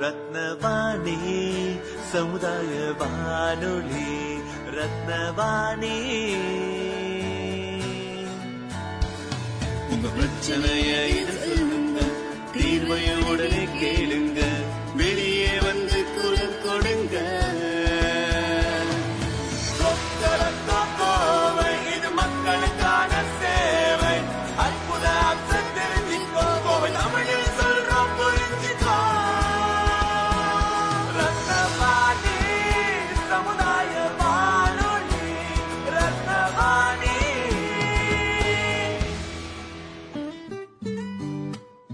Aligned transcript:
ரத்னவாணி 0.00 1.18
சமுதாய 2.12 2.92
வானொலி 2.98 4.38
ரத்னவாணி. 4.70 5.96
உங்க 9.90 10.08
பிரச்சனைய 10.08 10.90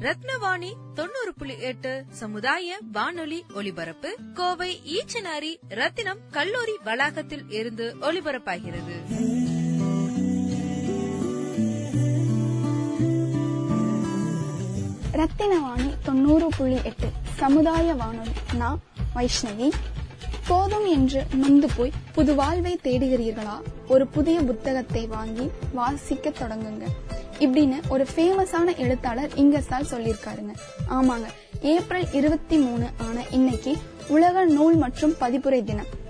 ரத்னவாணி 0.06 0.72
தொண்ணூறு 0.94 1.34
புள்ளி 1.36 1.58
எட்டு 1.58 2.04
சமுதாய 2.10 2.78
வானொலி 2.92 3.44
ஒலிபரப்பு 3.54 4.16
கோவை 4.34 4.80
ஈச்சனாரி 4.84 5.56
ரத்தினம் 5.68 6.18
கல்லூரி 6.30 6.72
வளாகத்தில் 6.84 7.44
இருந்து 7.48 7.96
ஒலிபரப்பாகிறது. 8.00 9.00
ரத்தினவாணி 15.12 15.94
தொண்ணூறு 16.04 16.48
புள்ளி 16.56 16.82
எட்டு 16.84 17.08
சமுதாய 17.36 17.94
வானொலி. 17.94 18.30
நான் 18.56 18.80
வைஷ்ணவி. 19.14 19.72
போதும் 20.46 20.86
என்று 20.86 21.26
நொந்து 21.34 21.68
போய் 21.76 21.92
புது 22.12 22.34
வாழ்வை 22.34 22.80
தேடுகிறீர்களா? 22.82 23.62
ஒரு 23.88 24.06
புதிய 24.06 24.40
புத்தகத்தை 24.40 25.06
வாங்கி 25.06 25.50
வாசிக்க 25.72 26.30
தொடங்குங்க. 26.30 26.86
இப்படின்னு 27.38 27.88
ஒரு 27.88 28.06
ஃபேமஸான 28.16 28.76
எழுத்தாளர் 28.76 29.30
இங்கசால் 29.36 29.90
சொல்லியிருக்காருங்க. 29.90 30.54
ஆமாங்க. 30.90 31.26
ஏப்ரல் 31.60 32.12
இருபத்தி 32.12 32.56
மூணு 32.56 32.86
ஆன 33.08 33.24
இன்னைக்கு 33.30 33.76
உலக 34.08 34.44
நூல் 34.44 34.74
மற்றும் 34.74 35.14
பதிப்புரை 35.20 35.64
தினம். 35.64 36.04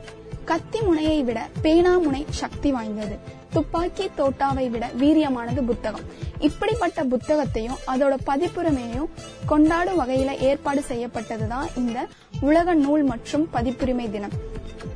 கத்தி 0.45 0.81
முனையை 0.81 1.23
விட 1.23 1.49
பேனா 1.63 1.99
முனை 1.99 2.27
சக்தி 2.31 2.73
வாய்ந்தது. 2.73 3.17
துப்பாக்கி 3.57 4.11
தோட்டாவை 4.19 4.65
விட 4.71 4.85
வீரியமானது 5.01 5.61
புத்தகம். 5.71 6.07
இப்படிப்பட்ட 6.39 7.05
புத்தகத்தையும் 7.05 7.79
அதோட 7.87 8.15
பதிப்புரிமையையும் 8.27 9.13
கொண்டாடும் 9.47 10.01
வகையில 10.01 10.31
ஏற்பாடு 10.49 10.81
செய்யப்பட்டதுதான் 10.89 11.67
இந்த 11.77 12.07
உலக 12.41 12.75
நூல் 12.75 13.05
மற்றும் 13.13 13.49
பதிப்புரிமை 13.53 14.11
தினம். 14.11 14.35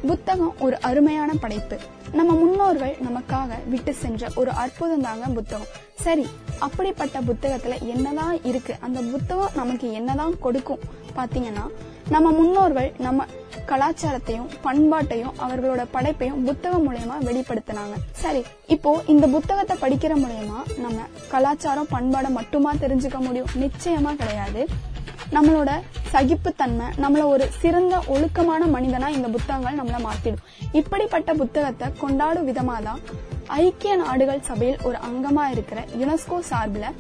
புத்தகம் 0.07 0.55
ஒரு 0.61 0.77
அருமையான 0.81 1.31
படைப்பு. 1.45 1.79
நம்ம 2.13 2.33
முன்னோர்கள் 2.33 2.95
நமக்காக 3.07 3.51
விட்டு 3.69 3.93
சென்ற 3.95 4.29
ஒரு 4.35 4.51
அற்புதம் 4.51 5.07
தாங்க 5.07 5.27
புத்தகம். 5.39 5.71
சரி 6.05 6.27
அப்படிப்பட்ட 6.59 7.19
புத்தகத்துல 7.21 7.75
என்னதான் 7.95 8.45
இருக்கு? 8.51 8.75
அந்த 8.81 9.01
புத்தகம் 9.01 9.55
நமக்கு 9.55 9.89
என்னதான் 9.93 10.39
கொடுக்கும்? 10.39 10.85
பாத்தீங்கன்னா 11.17 11.67
நம்ம 12.15 12.29
முன்னோர்கள் 12.37 12.89
நம்ம 13.05 13.25
கலாச்சாரத்தையும் 13.71 14.49
பண்பாட்டையும் 14.65 15.35
அவர்களோட 15.45 15.83
படைப்பையும் 15.93 16.41
புத்தகம் 16.47 16.85
மூலயமா 16.87 17.17
வெளிப்படுத்தினாங்க. 17.27 17.97
சரி 18.23 18.43
இப்போ 18.75 18.91
இந்த 19.13 19.27
புத்தகத்தை 19.35 19.75
படிக்கிற 19.83 20.15
மூலயமா 20.23 20.59
நம்ம 20.85 21.05
கலாச்சாரம் 21.35 21.91
பண்பாடை 21.93 22.31
மட்டுமா 22.39 22.73
தெரிஞ்சுக்க 22.85 23.19
முடியும்? 23.27 23.53
நிச்சயமா 23.65 24.15
கிடையாது. 24.23 24.63
நம்மளோட 25.37 25.71
சகிப்புத்தன்மை 26.15 26.87
நம்மள 27.03 27.23
ஒரு 27.35 27.47
சிறந்த 27.63 27.97
ஒழுக்கமான 28.15 28.63
மனிதனா 28.77 29.09
இந்த 29.19 29.29
புத்தகங்கள் 29.37 29.79
நம்மள 29.81 30.01
மாத்திடும். 30.09 30.45
இப்படிப்பட்ட 30.81 31.35
புத்தகத்தை 31.43 31.89
கொண்டாடும் 32.03 32.49
விதமா 32.51 32.79
தான் 32.89 33.01
ஐக்கிய 33.63 33.95
நாடுகள் 34.05 34.47
சபையில் 34.51 34.83
ஒரு 34.89 34.99
அங்கமா 35.11 35.47
இருக்கிற 35.55 35.81
யுனெஸ்கோ 36.01 36.39
சார்பில் 36.51 36.91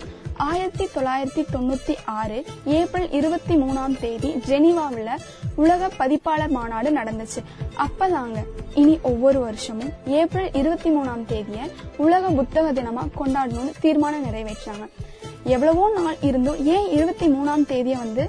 ஆயிரத்தி 0.48 0.84
தொள்ளாயிரத்தி 0.94 1.42
தொண்ணூத்தி 1.52 1.94
ஆறு 2.04 2.36
ஏப்ரல் 2.64 3.08
இருபத்தி 3.10 3.54
மூணாம் 3.54 3.94
தேதி 4.00 4.30
ஜெனீவாவில் 4.48 5.10
உலக 5.54 5.90
பதிப்பாளர் 5.98 6.50
மாநாடு 6.50 6.90
நடந்துச்சு. 6.90 7.40
அப்பதாங்க 7.78 8.38
இனி 8.74 8.98
ஒவ்வொரு 9.02 9.40
வருஷமும் 9.40 9.92
ஏப்ரல் 10.20 10.50
இருபத்தி 10.52 10.90
மூணாம் 10.90 11.24
தேதிய 11.24 11.60
உலக 11.96 12.30
புத்தக 12.30 12.72
தினமா 12.72 13.04
கொண்டாடணும்னு 13.18 13.74
தீர்மானம் 13.80 14.26
நிறைவேற்றாங்க 14.28 14.86
எவ்வளவோ 15.44 15.84
நாள் 15.98 16.18
இருந்தும் 16.20 16.58
ஏன் 16.66 16.88
இருபத்தி 16.90 17.26
மூணாம் 17.26 17.66
தேதியை 17.66 17.98
வந்து 17.98 18.24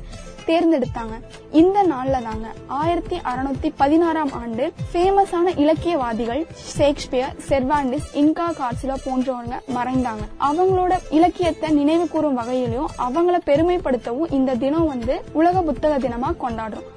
தேர்ந்தெடுத்தாங்க. 0.47 1.16
இந்த 1.62 1.78
நாள்ல 1.91 2.22
தாங்க 2.28 2.47
ஆயிரத்தி 2.79 3.18
அறுநூத்தி 3.31 3.69
பதினாறாம் 3.81 4.34
ஆண்டு 4.41 4.66
ஃபேமஸான 4.91 5.53
இலக்கியவாதிகள் 5.63 6.41
ஷேக்ஸ்பியர் 6.75 7.35
செர்வாண்டிஸ் 7.50 8.09
இன்கா 8.22 8.47
கார்சிலோ 8.59 8.97
போன்றவங்க 9.06 9.57
மறைந்தாங்க. 9.78 10.25
அவங்களோட 10.50 10.94
இலக்கியத்தை 11.18 11.69
நினைவு 11.79 12.07
கூறும் 12.16 12.40
வகையிலும் 12.41 12.90
அவங்கள 13.07 13.40
பெருமைப்படுத்தவும் 13.50 14.34
இந்த 14.40 14.56
தினம் 14.66 14.90
வந்து 14.94 15.16
உலக 15.40 15.62
புத்தக 15.69 15.97
தினமா 16.07 16.31
கொண்டாடுறோம். 16.44 16.90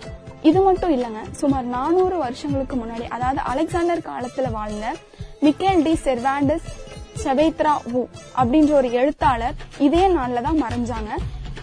இது 0.49 0.61
மட்டும் 0.61 0.94
இல்லைங்க 0.94 1.21
சுமார் 1.41 1.69
நானூறு 1.75 2.16
வருஷங்களுக்கு 2.25 2.76
முன்னாடி 2.81 3.06
அதாவது 3.16 3.41
அலெக்சாண்டர் 3.50 4.06
காலத்துல 4.09 4.50
வாழ்ந்த 4.56 4.87
மிக்கேல் 5.44 5.84
டி 5.87 5.94
செர்வாண்டஸ் 6.06 6.66
செவேத்ரா 7.22 7.72
வு 7.93 8.03
அப்படின்ற 8.41 8.72
ஒரு 8.81 8.88
எழுத்தாளர் 9.00 9.59
இதே 9.87 10.05
நாள்ல 10.16 10.43
தான் 10.47 10.61
மறைஞ்சாங்க. 10.62 11.11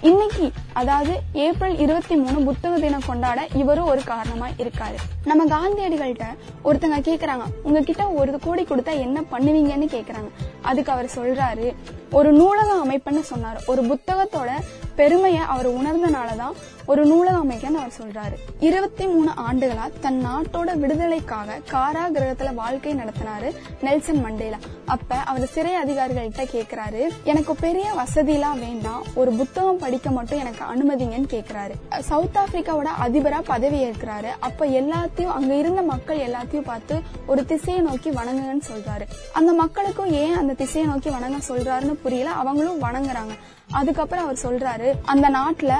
இன்னைக்கு 0.10 0.46
அதாவது 0.74 1.14
ஏப்ரல் 1.34 1.76
இருபத்தி 1.78 2.16
மூணு 2.16 2.38
புத்தக 2.46 2.78
தினம் 2.80 3.06
கொண்டாட 3.08 3.40
இவரும் 3.62 3.90
ஒரு 3.92 4.02
காரணமா 4.04 4.48
இருக்காரு. 4.62 4.98
நம்ம 5.26 5.46
காந்தியடிகள்கிட்ட 5.54 6.28
ஒருத்தங்க 6.64 6.98
கேக்குறாங்க 7.10 7.46
உங்ககிட்ட 7.64 8.06
ஒரு 8.08 8.40
கோடி 8.46 8.64
கொடுத்தா 8.64 8.94
என்ன 9.06 9.22
பண்ணுவீங்கன்னு 9.32 9.88
கேக்குறாங்க. 9.96 10.30
அதுக்கு 10.62 10.92
அவர் 10.92 11.10
சொல்றாரு 11.16 11.68
ஒரு 12.12 12.32
நூலக 12.32 12.74
அமைப்புன்னு 12.86 13.24
சொன்னாரு. 13.34 13.66
ஒரு 13.66 13.82
புத்தகத்தோட 13.82 14.50
பெருமையை 14.96 15.42
அவர் 15.42 15.70
உணர்ந்தனாலதான் 15.70 16.52
ஒரு 16.86 17.06
நூலக 17.06 17.38
அமைக்கன்னு 17.38 17.82
அவர் 17.84 17.94
சொல்றாரு. 18.02 18.38
இருபத்தி 18.60 19.08
மூணு 19.08 19.30
ஆண்டுகளா 19.30 19.92
தன் 20.02 20.24
நாட்டோட 20.28 20.78
விடுதலைக்காக 20.78 21.60
காராகிரகத்துல 21.72 22.54
வாழ்க்கை 22.54 22.94
நடத்தினாரு 22.94 23.56
நெல்சன் 23.82 24.22
மண்டேலா. 24.22 24.58
அப்ப 24.86 25.16
அவர் 25.16 25.48
சிறை 25.48 25.72
அதிகாரிகள்கிட்ட 25.84 26.48
கேக்குறாரு 26.54 27.08
எனக்கு 27.24 27.56
பெரிய 27.56 27.92
வசதிலாம் 27.92 28.60
வேண்டாம். 28.60 29.04
ஒரு 29.16 29.32
புத்தகம் 29.32 29.78
படிக்க 29.78 30.10
மட்டும் 30.10 30.40
எனக்கு 30.40 30.64
அனுமதிங்கன்னு 30.64 31.30
கேக்குறாரு. 31.32 32.00
சவுத் 32.00 32.36
ஆப்பிரிக்காவோட 32.36 32.88
அதிபரா 33.04 33.42
பதவி 33.46 33.84
ஏற்கிறாரு. 33.84 34.30
அப்ப 34.40 34.66
எல்லாத்தையும் 34.66 35.34
அங்க 35.34 35.56
இருந்த 35.56 35.82
மக்கள் 35.82 36.18
எல்லாத்தையும் 36.18 36.62
பார்த்து 36.62 37.00
ஒரு 37.26 37.46
திசையை 37.46 37.84
நோக்கி 37.84 38.10
வணங்குங்கன்னு 38.10 38.62
சொல்றாரு. 38.74 39.08
அந்த 39.34 39.54
மக்களுக்கும் 39.54 40.12
ஏன் 40.12 40.36
அந்த 40.36 40.54
திசையை 40.54 40.90
நோக்கி 40.90 41.10
வணங்க 41.10 41.38
சொல்றாருன்னு 41.48 42.00
புரியல. 42.02 42.30
அவங்களும் 42.30 42.82
வணங்குறாங்க. 42.82 43.38
அதுக்கப்புறம் 43.72 44.24
அவர் 44.24 44.40
சொல்றாரு 44.44 44.94
அந்த 45.04 45.30
நாட்டுல 45.30 45.74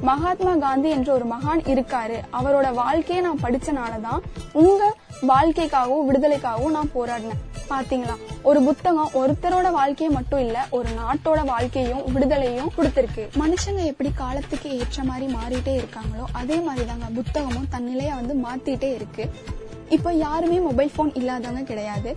மகாத்மா 0.00 0.56
காந்தி 0.56 0.88
என்ற 0.88 1.12
ஒரு 1.12 1.24
மகான் 1.26 1.60
இருக்காரு. 1.60 2.22
அவரோட 2.32 2.72
வாழ்க்கையை 2.72 3.24
நான் 3.24 3.40
படிச்சனாலதான் 3.42 4.18
உங்க 4.52 4.96
வாழ்க்கைக்காகவும் 5.22 6.10
விடுதலைக்காகவும் 6.10 6.70
நான் 6.70 6.90
போராடினேன். 6.94 7.46
பாத்தீங்களா? 7.68 8.16
ஒரு 8.42 8.62
புத்தகம் 8.62 9.10
ஒருத்தரோட 9.14 9.70
வாழ்க்கையை 9.70 10.16
மட்டும் 10.16 10.40
இல்ல 10.40 10.66
ஒரு 10.70 10.88
நாட்டோட 10.88 11.44
வாழ்க்கையும் 11.44 12.06
விடுதலையும் 12.06 12.68
கொடுத்திருக்கு. 12.78 13.28
மனுஷங்க 13.38 13.84
எப்படி 13.84 14.10
காலத்துக்கு 14.14 14.78
ஏற்ற 14.78 15.04
மாதிரி 15.04 15.32
மாறிட்டே 15.32 15.80
இருக்காங்களோ 15.80 16.24
அதே 16.32 16.56
மாதிரிதாங்க 16.56 17.12
புத்தகமும் 17.14 17.68
தன் 17.70 17.96
வந்து 17.96 18.34
மாத்திட்டே 18.34 18.94
இருக்கு. 18.94 19.30
இப்ப 19.88 20.12
யாருமே 20.12 20.60
மொபைல் 20.60 20.90
போன் 20.96 21.12
இல்லாதவங்க 21.12 21.62
கிடையாது. 21.62 22.16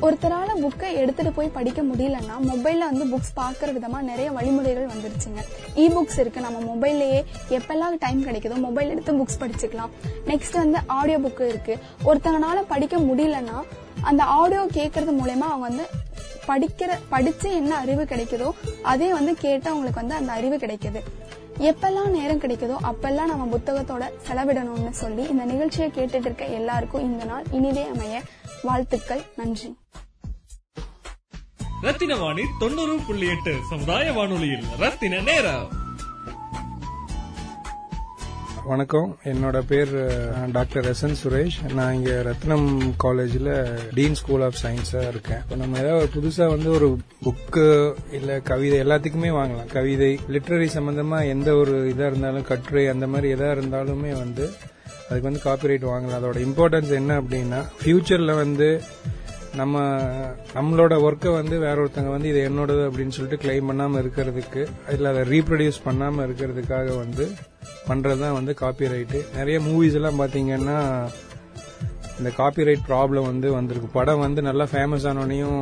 ஒருத்தரால 0.00 0.50
புக்கை 0.64 0.92
எடுத்துட்டு 0.92 1.32
போய் 1.32 1.48
படிக்க 1.48 1.82
முடியலன்னா 1.82 2.34
மொபைல்ல 2.42 2.78
வந்து 2.78 3.04
புக்ஸ் 3.04 3.32
பாக்குற 3.36 3.70
விதமா 3.76 4.00
நிறைய 4.00 4.30
வழிமுறைகள் 4.30 4.86
வந்துருச்சுங்க. 4.86 5.40
இ 5.76 5.84
புக்ஸ் 5.96 6.18
இருக்கு. 6.18 6.40
நம்ம 6.40 6.58
மொபைல்லயே 6.68 7.24
எப்பெல்லாம் 7.48 7.96
டைம் 7.98 8.26
கிடைக்குதோ 8.26 8.54
மொபைல் 8.54 8.88
எடுத்து 8.88 9.12
புக்ஸ் 9.12 9.40
படிச்சுக்கலாம். 9.40 9.90
நெக்ஸ்ட் 10.26 10.52
வந்து 10.52 10.78
ஆடியோ 10.86 11.18
புக் 11.18 11.42
இருக்கு. 11.48 11.78
ஒருத்தங்கனால 12.04 12.62
படிக்க 12.68 12.96
முடியலன்னா 12.96 13.58
அந்த 14.00 14.24
ஆடியோ 14.24 14.60
கேட்கறது 14.60 15.14
மூலயமா 15.20 15.48
அவங்க 15.52 15.66
வந்து 15.68 15.86
படிக்கிற 16.46 16.90
படிச்சு 17.08 17.54
என்ன 17.54 17.76
அறிவு 17.76 18.02
கிடைக்குதோ 18.02 18.50
அதே 18.82 19.12
வந்து 19.12 19.34
கேட்டு 19.34 19.70
அவங்களுக்கு 19.70 20.00
வந்து 20.00 20.14
அந்த 20.14 20.32
அறிவு 20.32 20.56
கிடைக்குது. 20.56 21.02
எப்பெல்லாம் 21.58 22.10
நேரம் 22.10 22.40
கிடைக்குதோ 22.40 22.76
அப்பெல்லாம் 22.90 23.32
நம்ம 23.32 23.56
புத்தகத்தோட 23.56 24.04
செலவிடணும்னு 24.28 24.90
சொல்லி 24.90 25.24
இந்த 25.28 25.44
நிகழ்ச்சியை 25.44 25.90
கேட்டுட்டு 25.94 26.26
இருக்க 26.28 26.44
எல்லாருக்கும் 26.44 27.00
இந்த 27.00 27.24
நாள் 27.24 27.44
இனிதே 27.50 27.86
அமைய 27.94 28.20
வாழ்த்துக்கள். 28.62 29.22
நன்றி. 29.36 29.76
ரத்தின 31.82 32.16
வாணி 32.16 32.42
தொண்ணூறு 32.58 32.98
புள்ளி 33.06 33.28
எட்டு 33.28 33.54
சமுதாய 33.70 34.12
வானொலியில். 34.12 34.64
ரத்தின 34.78 35.20
நேரம். 35.20 35.68
வணக்கம். 38.64 39.18
என்னோட 39.24 39.58
பேர் 39.60 39.92
டாக்டர் 40.52 40.86
எஸ் 40.86 41.02
என் 41.02 41.16
சுரேஷ். 41.22 41.72
நான் 41.72 41.94
இங்க 41.94 42.10
ரத்னம் 42.10 42.92
காலேஜில் 42.96 43.78
டீன் 43.94 44.14
ஸ்கூல் 44.14 44.42
ஆஃப் 44.42 44.58
சயின்ஸா 44.62 45.08
இருக்கேன். 45.08 45.38
இப்போ 45.38 45.56
நம்ம 45.56 45.78
ஏதாவது 45.78 46.08
ஒரு 46.08 46.08
புதுசா 46.14 46.46
வந்து 46.46 46.70
ஒரு 46.70 46.98
புக்கு 47.24 47.94
இல்ல 48.12 48.40
கவிதை 48.40 48.80
எல்லாத்துக்குமே 48.80 49.30
வாங்கலாம். 49.38 49.72
கவிதை 49.72 50.18
லிட்ரரி 50.28 50.68
சம்பந்தமா 50.74 51.28
எந்த 51.28 51.54
ஒரு 51.54 51.72
இதா 51.72 52.06
இருந்தாலும் 52.06 52.44
கட்டுரை 52.44 52.86
அந்த 52.86 53.06
மாதிரி 53.06 53.32
எதா 53.32 53.46
இருந்தாலுமே 53.46 54.12
வந்து 54.12 54.50
அதுக்கு 55.10 55.30
வந்து 55.30 55.44
காப்பிரைட் 55.44 55.88
வாங்கலாம். 55.90 56.18
அதோட 56.18 56.38
இம்பார்ட்டன்ஸ் 56.48 56.92
என்ன 56.92 57.20
அப்படின்னா 57.20 57.62
ஃபியூச்சர்ல 57.84 58.34
வந்து 58.34 58.82
நம்ம 59.56 59.82
நம்மளோட 60.54 60.94
ஒர்க்கை 61.06 61.30
வந்து 61.32 61.58
வேற 61.58 61.76
ஒருத்தங்க 61.82 62.10
வந்து 62.14 62.28
இது 62.28 62.40
என்னோடது 62.48 62.82
அப்படின்னு 62.88 63.14
சொல்லிட்டு 63.16 63.42
கிளைம் 63.44 63.68
பண்ணாம 63.70 64.00
இருக்கிறதுக்கு 64.02 64.62
இல்ல 64.94 65.12
அதை 65.12 65.22
ரீப்ரொடியூஸ் 65.34 65.78
பண்ணாம 65.84 66.26
இருக்கிறதுக்காக 66.26 66.96
வந்து 66.96 67.26
பண்ணுறது 67.88 68.20
தான் 68.20 68.36
வந்து 68.38 68.52
காப்பிரைட்டு 68.60 69.20
நிறைய 69.36 69.58
மூவிஸ் 69.58 69.96
எல்லாம் 70.00 70.20
பாத்தீங்கன்னா 70.22 70.76
இந்த 72.18 72.30
காப்பிரைட் 72.38 72.86
ப்ராப்ளம் 72.88 73.28
வந்து 73.30 73.52
வந்திருக்கு. 73.56 73.88
படம் 73.92 74.22
வந்து 74.24 74.40
நல்லா 74.42 74.64
ஃபேமஸ் 74.72 75.06
ஆனோடனையும் 75.10 75.58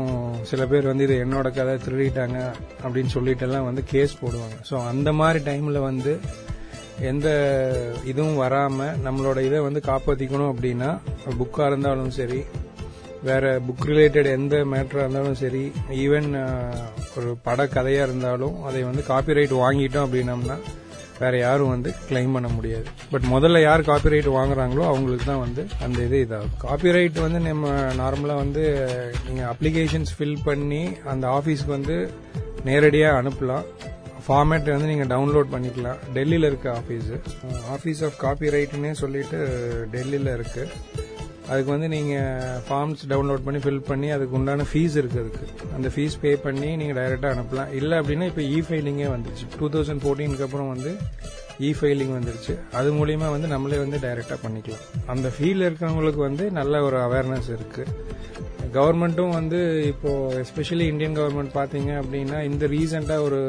சில 0.51 0.67
பேர் 0.67 0.91
வந்து 0.91 1.05
இது 1.05 1.17
என்னோட 1.25 1.49
கதை 1.59 1.75
திருடிட்டாங்க 1.87 2.39
அப்படின்னு 2.85 3.11
சொல்லிட்டு 3.17 3.45
எல்லாம் 3.47 3.65
வந்து 3.65 3.85
கேஸ் 3.85 4.15
போடுவாங்க. 4.23 4.57
ஸோ 4.71 4.87
அந்த 4.93 5.13
மாதிரி 5.13 5.43
டைம்ல 5.51 5.81
வந்து 5.81 6.21
எந்த 7.01 7.29
இதுவும் 8.05 8.39
வராம 8.45 8.89
நம்மளோட 9.07 9.39
இதை 9.49 9.59
வந்து 9.61 9.83
காப்பாற்றிக்கணும் 9.91 10.53
அப்படின்னா 10.53 10.99
புக்காக 11.41 11.67
இருந்தாலும் 11.67 12.11
சரி 12.11 12.47
வேற 13.29 13.45
புக் 13.67 13.87
ரிலேட்டட் 13.91 14.29
எந்த 14.39 14.57
மேட்டராக 14.73 15.05
இருந்தாலும் 15.05 15.39
சரி 15.43 15.63
ஈவன் 16.05 16.29
ஒரு 17.19 17.31
பட 17.47 17.67
கதையாக 17.77 18.09
இருந்தாலும் 18.09 18.57
அதை 18.71 18.83
வந்து 18.89 19.05
காப்பிரைட் 19.13 19.55
வாங்கிட்டோம் 19.63 20.07
அப்படின்னம்னா 20.07 20.59
வேற 21.21 21.35
யாரும் 21.39 21.71
வந்து 21.73 21.91
கிளைம் 22.09 22.35
பண்ண 22.37 22.49
முடியாது. 22.55 22.89
பட் 23.13 23.27
முதல்ல 23.35 23.61
யார் 23.63 23.89
காப்பிரைட் 23.91 24.27
வாங்குறாங்களோ 24.37 24.85
அவங்களுக்கு 24.91 25.27
தான் 25.31 25.43
வந்து 25.45 25.63
அந்த 25.85 25.99
இது 26.07 26.19
இதாகும். 26.25 26.57
காப்பிரைட் 26.65 27.19
வந்து 27.25 27.41
நம்ம 27.47 27.71
நார்மலாக 28.03 28.43
வந்து 28.45 28.65
நீங்கள் 29.29 29.49
அப்ளிகேஷன்ஸ் 29.53 30.13
ஃபில் 30.17 30.43
பண்ணி 30.49 30.83
அந்த 31.13 31.27
ஆஃபீஸ்க்கு 31.39 31.77
வந்து 31.79 31.97
நேரடியாக 32.69 33.21
அனுப்பலாம். 33.23 33.67
ஃபார்மேட் 34.27 34.69
வந்து 34.75 34.91
நீங்கள் 34.93 35.11
டவுன்லோட் 35.15 35.53
பண்ணிக்கலாம். 35.55 35.99
டெல்லியில் 36.15 36.49
இருக்க 36.51 36.69
ஆஃபீஸு 36.81 37.17
ஆஃபீஸ் 37.75 38.01
ஆஃப் 38.07 38.17
காப்பி 38.25 38.49
ரைட்டுன்னே 38.57 38.93
சொல்லிட்டு 39.03 39.39
டெல்லியில் 39.97 40.33
இருக்குது 40.37 40.73
அதுக்கு 41.49 41.71
வந்து 41.75 41.89
நீங்கள் 41.95 42.61
ஃபார்ம்ஸ் 42.69 43.03
டவுன்லோட் 43.13 43.45
பண்ணி 43.47 43.61
ஃபில் 43.65 43.83
பண்ணி 43.89 44.09
அதுக்கு 44.17 44.37
உண்டான 44.39 44.67
ஃபீஸ் 44.71 44.97
இருக்குது 45.01 45.23
அதுக்கு. 45.25 45.47
அந்த 45.77 45.89
ஃபீஸ் 45.95 46.17
பே 46.23 46.31
பண்ணி 46.47 46.71
நீங்கள் 46.81 46.99
டைரெக்டாக 47.01 47.35
அனுப்பலாம். 47.37 47.71
இல்லை 47.81 47.97
அப்படின்னா 48.01 48.27
இப்போ 48.31 48.43
இ 48.55 48.59
ஃபைலிங்கே 48.69 49.09
வந்துருச்சு. 49.15 49.47
டூ 49.59 49.69
தௌசண்ட் 49.77 50.03
ஃபோர்டீனுக்கு 50.05 50.47
அப்புறம் 50.49 50.73
வந்து 50.75 50.93
இ 51.67 51.71
ஃபைலிங் 51.81 52.15
வந்துருச்சு. 52.19 52.55
அது 52.79 52.89
மூலியமாக 52.93 53.35
வந்து 53.37 53.49
நம்மளே 53.55 53.79
வந்து 53.85 53.99
டைரெக்டாக 54.07 54.39
பண்ணிக்கலாம். 54.47 54.85
அந்த 55.07 55.29
ஃபீல்டில் 55.37 55.67
இருக்கிறவங்களுக்கு 55.69 56.23
வந்து 56.29 56.47
நல்ல 56.61 56.83
ஒரு 56.89 56.99
அவேர்னஸ் 57.07 57.51
இருக்குது 57.57 57.93
கவர்மெண்ட்டும் 58.79 59.35
வந்து 59.39 59.59
இப்போ 59.93 60.11
எஸ்பெஷலி 60.43 60.87
இந்தியன் 60.93 61.17
கவர்மெண்ட் 61.19 61.53
பார்த்தீங்க 61.59 61.91
அப்படின்னா 62.03 62.39
இந்த 62.51 62.65
ரீசெண்டாக 62.75 63.27
ஒரு 63.27 63.41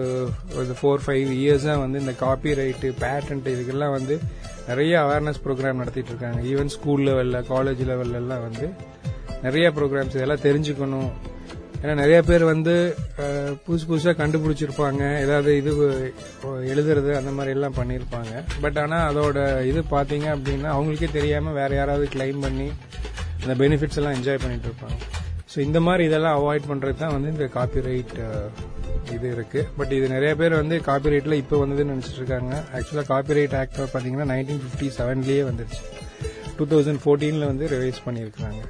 ஒரு 0.57 0.75
ஃபோர் 0.79 1.03
ஃபைவ் 1.06 1.31
இயர்ஸாக 1.41 1.83
வந்து 1.83 2.01
இந்த 2.03 2.13
காப்பி 2.24 2.51
ரைட்டு 2.62 2.89
பேட்டன்ட் 3.03 3.47
இதுக்கெல்லாம் 3.53 3.95
வந்து 3.97 4.18
நிறைய 4.69 4.94
அவேர்னஸ் 5.06 5.41
ப்ரோக்ராம் 5.45 5.81
நடத்திட்டு 5.81 6.12
இருக்காங்க. 6.13 6.39
ஈவன் 6.51 6.71
ஸ்கூல் 6.75 7.03
லெவலில் 7.07 7.47
காலேஜ் 7.53 7.83
லெவல்லலாம் 7.91 8.45
வந்து 8.47 8.68
நிறைய 9.45 9.68
ப்ரோக்ராம்ஸ் 9.77 10.18
இதெல்லாம் 10.18 10.45
தெரிஞ்சுக்கணும். 10.45 11.12
ஏன்னா 11.81 11.94
நிறைய 12.01 12.19
பேர் 12.29 12.44
வந்து 12.51 12.74
புதுசு 13.65 13.85
புதுசாக 13.89 14.15
கண்டுபிடிச்சிருப்பாங்க. 14.21 15.01
ஏதாவது 15.24 15.51
இது 15.62 15.71
எழுதுறது 16.71 17.12
அந்த 17.19 17.31
மாதிரி 17.38 17.53
எல்லாம் 17.57 17.77
பண்ணியிருப்பாங்க 17.79 18.44
பட் 18.63 18.79
ஆனால் 18.83 19.06
அதோட 19.09 19.38
இது 19.71 19.83
பார்த்தீங்க 19.95 20.27
அப்படின்னா 20.35 20.71
அவங்களுக்கே 20.77 21.12
தெரியாமல் 21.19 21.57
வேற 21.62 21.71
யாராவது 21.81 22.07
கிளைம் 22.15 22.44
பண்ணி 22.47 22.68
அந்த 23.44 23.56
பெனிஃபிட்ஸ் 23.63 24.00
எல்லாம் 24.01 24.18
என்ஜாய் 24.19 24.44
பண்ணிட்டு 24.44 24.69
இருப்பாங்க. 24.69 24.97
ஸோ 25.51 25.57
இந்த 25.65 25.79
மாதிரி 25.85 26.03
இதெல்லாம் 26.07 26.38
அவாய்ட் 26.39 26.65
பண்ணுறது 26.69 26.97
தான் 27.03 27.13
வந்து 27.15 27.29
இந்த 27.35 27.45
காப்பிரைட் 27.57 28.15
uh, 28.27 28.47
இது 29.15 29.27
இருக்கு. 29.35 29.61
பட் 29.77 29.91
இது 29.97 30.05
நிறைய 30.13 30.31
பேர் 30.39 30.53
வந்து 30.61 30.75
காப்பிரைட்ல 30.88 31.35
இப்போ 31.41 31.55
வந்ததுன்னு 31.61 31.94
நினைச்சிட்டு 31.94 32.21
இருக்காங்க. 32.21 32.53
ஆக்சுவலா 32.75 33.05
காப்பிரைட் 33.11 33.55
ஆக்ட் 33.59 33.79
பார்த்தீங்கன்னா 33.94 34.27
நைன்டீன் 34.33 34.59
ஃபிஃப்டி 34.63 34.88
செவன்லேயே 34.97 35.44
வந்துருச்சு. 35.49 35.81
டூ 36.57 36.65
தௌசண்ட் 36.73 37.01
ஃபோர்டீன்ல 37.03 37.47
வந்து 37.51 37.65
ரிவைஸ் 37.75 38.01
பண்ணியிருக்காங்க 38.07 38.61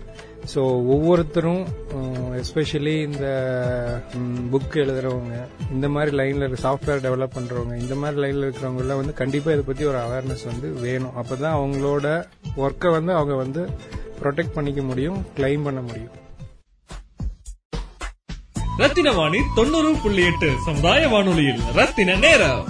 ஸோ 0.54 0.62
ஒவ்வொருத்தரும் 0.96 1.64
uh, 1.98 2.30
எஸ்பெஷலி 2.42 2.96
இந்த 3.08 3.26
புக் 4.52 4.78
எழுதுறவங்க 4.84 5.36
இந்த 5.78 5.90
மாதிரி 5.96 6.14
லைன்ல 6.20 6.62
சாஃப்ட்வேர் 6.66 7.04
டெவலப் 7.08 7.36
பண்றவங்க 7.38 7.76
இந்த 7.84 7.98
மாதிரி 8.04 8.22
லைன்ல 8.26 8.46
இருக்கிறவங்களாம் 8.48 9.02
வந்து 9.02 9.16
கண்டிப்பா 9.24 9.56
இதை 9.58 9.66
பத்தி 9.72 9.86
ஒரு 9.92 10.00
அவேர்னஸ் 10.06 10.46
வந்து 10.52 10.70
வேணும். 10.86 11.18
அப்பதான் 11.24 11.58
அவங்களோட 11.60 12.08
ஒர்க்கை 12.66 12.92
வந்து 12.98 13.14
அவங்க 13.20 13.36
வந்து 13.44 13.64
ப்ரொடெக்ட் 14.22 14.56
பண்ணிக்க 14.60 14.84
முடியும் 14.92 15.20
கிளைம் 15.40 15.68
பண்ண 15.70 15.82
முடியும். 15.90 16.16
ரத்தின 18.78 19.12
வாணி 19.12 19.38
தொண்ணூறு 19.56 19.96
புள்ளி 20.04 20.26
எட்டு. 20.26 20.52
சமுதாய 20.66 21.08
வானொலியில் 21.08 21.60
ரத்தின 21.74 22.16
நேரம். 22.16 22.66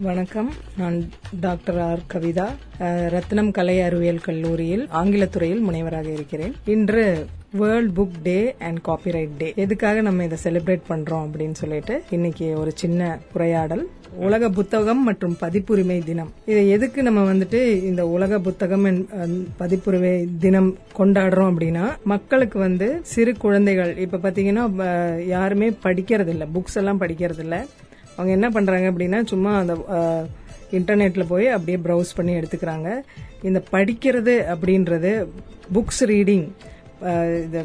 வணக்கம். 0.00 0.52
நான் 0.76 1.10
டாக்டர் 1.40 1.78
ஆர். 1.78 2.00
கவிதா. 2.12 2.48
ரத்னம் 2.80 3.50
கலை 3.50 3.82
அறிவியல் 3.82 4.18
கல்லூரியில் 4.18 4.88
ஆங்கிலத்துறையில் 4.94 5.60
முனைவராக 5.60 6.12
இருக்கிறேன். 6.12 6.54
இன்று 6.64 7.28
world 7.60 7.92
book 7.98 8.16
day 8.28 8.38
and 8.66 8.80
copyright 8.88 9.34
day 9.38 9.48
எதுக்காக 9.64 10.00
நம்ம 10.06 10.24
இதை 10.28 10.38
செலிப்ரேட் 10.44 10.84
பண்றோம் 10.88 11.24
அப்படின்னு 11.26 11.56
சொல்லிட்டு 11.62 11.94
இன்னைக்கு 12.16 12.46
ஒரு 12.60 12.72
சின்ன 12.82 13.18
உரையாடல். 13.34 13.84
உலக 14.26 14.48
புத்தகம் 14.58 15.02
மற்றும் 15.06 15.36
பதிப்புரிமை 15.40 15.96
தினம். 16.04 16.30
இதை 16.50 16.62
எதுக்கு 16.76 17.00
நம்ம 17.06 17.20
வந்துட்டு 17.32 17.60
இந்த 17.90 18.02
உலக 18.16 18.38
புத்தகம் 18.46 18.86
பதிப்புரிமை 19.60 20.12
தினம் 20.44 20.70
கொண்டாடுறோம் 20.98 21.50
அப்படின்னா 21.52 21.86
மக்களுக்கு 22.12 22.58
வந்து 22.58 22.88
சிறு 23.12 23.34
குழந்தைகள் 23.44 23.92
இப்ப 24.04 24.20
பாத்தீங்கன்னா 24.24 24.64
யாருமே 25.34 25.68
படிக்கிறது 25.86 26.32
இல்லை 26.34 26.48
புக்ஸ் 26.54 26.78
எல்லாம் 26.82 27.00
படிக்கிறது 27.00 27.44
இல்லை 27.46 27.60
அவங்க 28.16 28.32
என்ன 28.38 28.48
பண்றாங்க 28.56 28.86
அப்படின்னா 28.90 29.20
சும்மா 29.32 29.52
அந்த 29.62 29.74
இன்டர்நெட்ல 30.78 31.24
போய் 31.28 31.46
அப்படியே 31.56 31.78
ப்ரௌஸ் 31.86 32.16
பண்ணி 32.16 32.32
எடுத்துக்கிறாங்க. 32.38 32.88
இந்த 33.48 33.62
படிக்கிறது 33.72 34.34
அப்படின்றது 34.54 35.12
புக்ஸ் 35.74 36.02
ரீடிங் 36.12 36.46
இந்த 37.44 37.58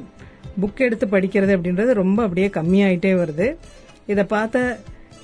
புக் 0.61 0.83
எடுத்து 0.85 1.05
படிக்கிறது 1.05 1.51
அப்படின்றது 1.57 1.91
ரொம்ப 2.03 2.19
அப்படியே 2.23 2.47
கம்மியாயிட்டே 2.59 3.11
வருது. 3.21 3.47
இதை 4.11 4.23
பார்த்த 4.35 4.77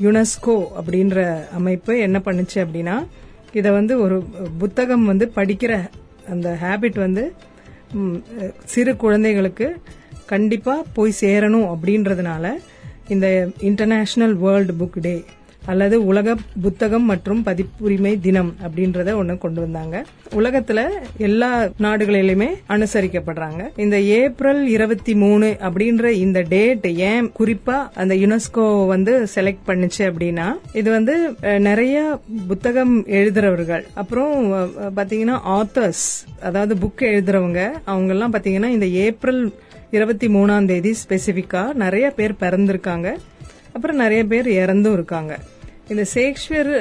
யுனெஸ்கோ 0.06 0.56
அப்படின்ற 0.80 1.20
அமைப்பு 1.60 1.94
என்ன 2.08 2.18
பண்ணுச்சு 2.26 2.58
அப்படின்னா 2.66 2.96
இதை 3.54 3.70
வந்து 3.72 3.94
ஒரு 4.00 4.18
புத்தகம் 4.58 5.06
வந்து 5.06 5.26
படிக்கிற 5.36 5.74
அந்த 6.34 6.48
ஹேபிட் 6.64 7.00
வந்து 7.06 7.24
சிறு 8.66 8.94
குழந்தைகளுக்கு 8.96 9.68
கண்டிப்பாக 10.26 10.90
போய் 10.94 11.20
சேரணும் 11.22 11.68
அப்படின்றதுனால 11.74 12.46
இந்த 13.08 13.28
இன்டர்நேஷ்னல் 13.70 14.36
வேர்ல்டு 14.44 14.74
புக் 14.74 15.00
டே 15.00 15.14
அல்லது 15.72 15.96
உலக 16.12 16.36
புத்தகம் 16.66 17.06
மற்றும் 17.12 17.42
பதிப்புரிமை 17.48 18.14
தினம் 18.26 18.52
அப்படின்றத 18.66 19.16
ஒண்ணு 19.22 19.36
கொண்டு 19.44 19.60
வந்தாங்க. 19.66 19.96
உலகத்துல 20.40 20.80
எல்லா 21.28 21.50
நாடுகளிலுமே 21.86 22.50
அனுசரிக்கப்படுறாங்க. 22.76 23.62
இந்த 23.86 23.98
ஏப்ரல் 24.20 24.62
இருபத்தி 24.76 25.16
மூணு 25.24 25.50
அப்படின்ற 25.70 26.06
இந்த 26.24 26.42
டேட் 26.56 26.88
ஏன் 27.12 27.28
குறிப்பா 27.40 27.78
அந்த 28.02 28.16
யுனெஸ்கோ 28.24 28.66
வந்து 28.94 29.16
செலக்ட் 29.36 29.68
பண்ணுச்சு 29.70 30.04
அப்படின்னா 30.12 30.48
இது 30.82 30.90
வந்து 30.98 31.16
நிறைய 31.70 31.96
புத்தகம் 32.52 32.96
எழுதுறவர்கள் 33.20 33.86
அப்புறம் 34.02 34.34
பாத்தீங்கன்னா 35.00 35.38
ஆத்தர்ஸ் 35.60 36.08
அதாவது 36.50 36.76
புக் 36.84 37.04
எழுதுறவங்க 37.14 37.62
அவங்க 37.94 38.14
எல்லாம் 38.16 38.36
பாத்தீங்கன்னா 38.36 38.72
இந்த 38.78 38.90
ஏப்ரல் 39.06 39.42
இருபத்தி 39.98 40.28
மூணாம் 40.36 40.66
தேதி 40.72 40.92
ஸ்பெசிபிக்கா 41.02 41.62
நிறைய 41.84 42.06
பேர் 42.18 42.42
பிறந்திருக்காங்க. 42.42 43.10
அப்புறம் 43.76 44.02
நிறைய 44.04 44.22
பேர் 44.32 44.48
இறந்தும் 44.62 44.96
இருக்காங்க. 44.98 45.34
இந்த 45.90 46.04
ஷேக்ஸ்பியர் 46.04 46.72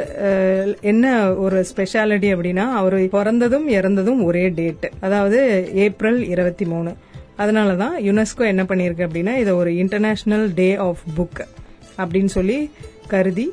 என்ன 0.80 1.34
ஒரு 1.34 1.64
ஸ்பெஷாலிட்டி 1.76 2.28
அப்படின்னா 2.34 2.70
அவர் 2.72 3.08
பிறந்ததும் 3.08 3.68
இறந்ததும் 3.68 4.24
ஒரே 4.24 4.48
டேட் 4.48 4.90
அதாவது 5.00 5.38
ஏப்ரல் 5.74 6.28
இருபத்தி 6.28 6.64
மூணு. 6.64 6.92
அதனாலதான் 7.38 7.94
யுனெஸ்கோ 8.00 8.46
என்ன 8.46 8.62
பண்ணியிருக்கு 8.62 9.06
அப்படின்னா 9.08 9.34
இதை 9.36 9.52
ஒரு 9.52 9.76
இன்டர்நேஷனல் 9.76 10.54
டே 10.54 10.76
ஆஃப் 10.76 10.98
புக் 11.16 11.40
அப்படின்னு 11.98 12.24
சொல்லி 12.24 12.70
கருதி 13.08 13.52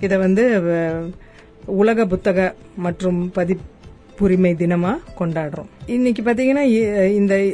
இதை 0.00 0.18
வந்து 0.18 0.44
உலக 1.64 2.06
புத்தக 2.06 2.54
மற்றும் 2.76 3.32
பதிப்புரிமை 3.34 4.52
தினமா 4.54 4.96
கொண்டாடுறோம். 5.18 5.70
இன்னைக்கு 5.86 6.22
பாத்தீங்கன்னா 6.22 6.64
இ- 6.68 7.06
இந்த 7.06 7.50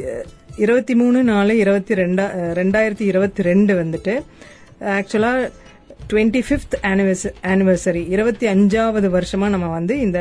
இருபத்தி 0.57 0.95
மூணு 0.95 1.23
நாலு 1.23 1.57
இருபத்தி 1.57 1.95
ரெண்டா 1.95 2.25
ரெண்டாயிரத்தி 2.53 3.01
இருபத்தி 3.01 3.43
ரெண்டு 3.43 3.83
வந்துட்டு 3.83 4.19
ஆக்சுவலா 4.79 5.49
டுவெண்ட்டி 6.07 6.41
ஃபிஃப்த் 6.49 6.75
ஆனிவர்சரி 7.43 8.07
இருபத்தி 8.07 8.47
அஞ்சாவது 8.47 9.07
வருஷமா 9.09 9.47
நம்ம 9.49 9.67
வந்து 9.67 9.99
இந்த 9.99 10.19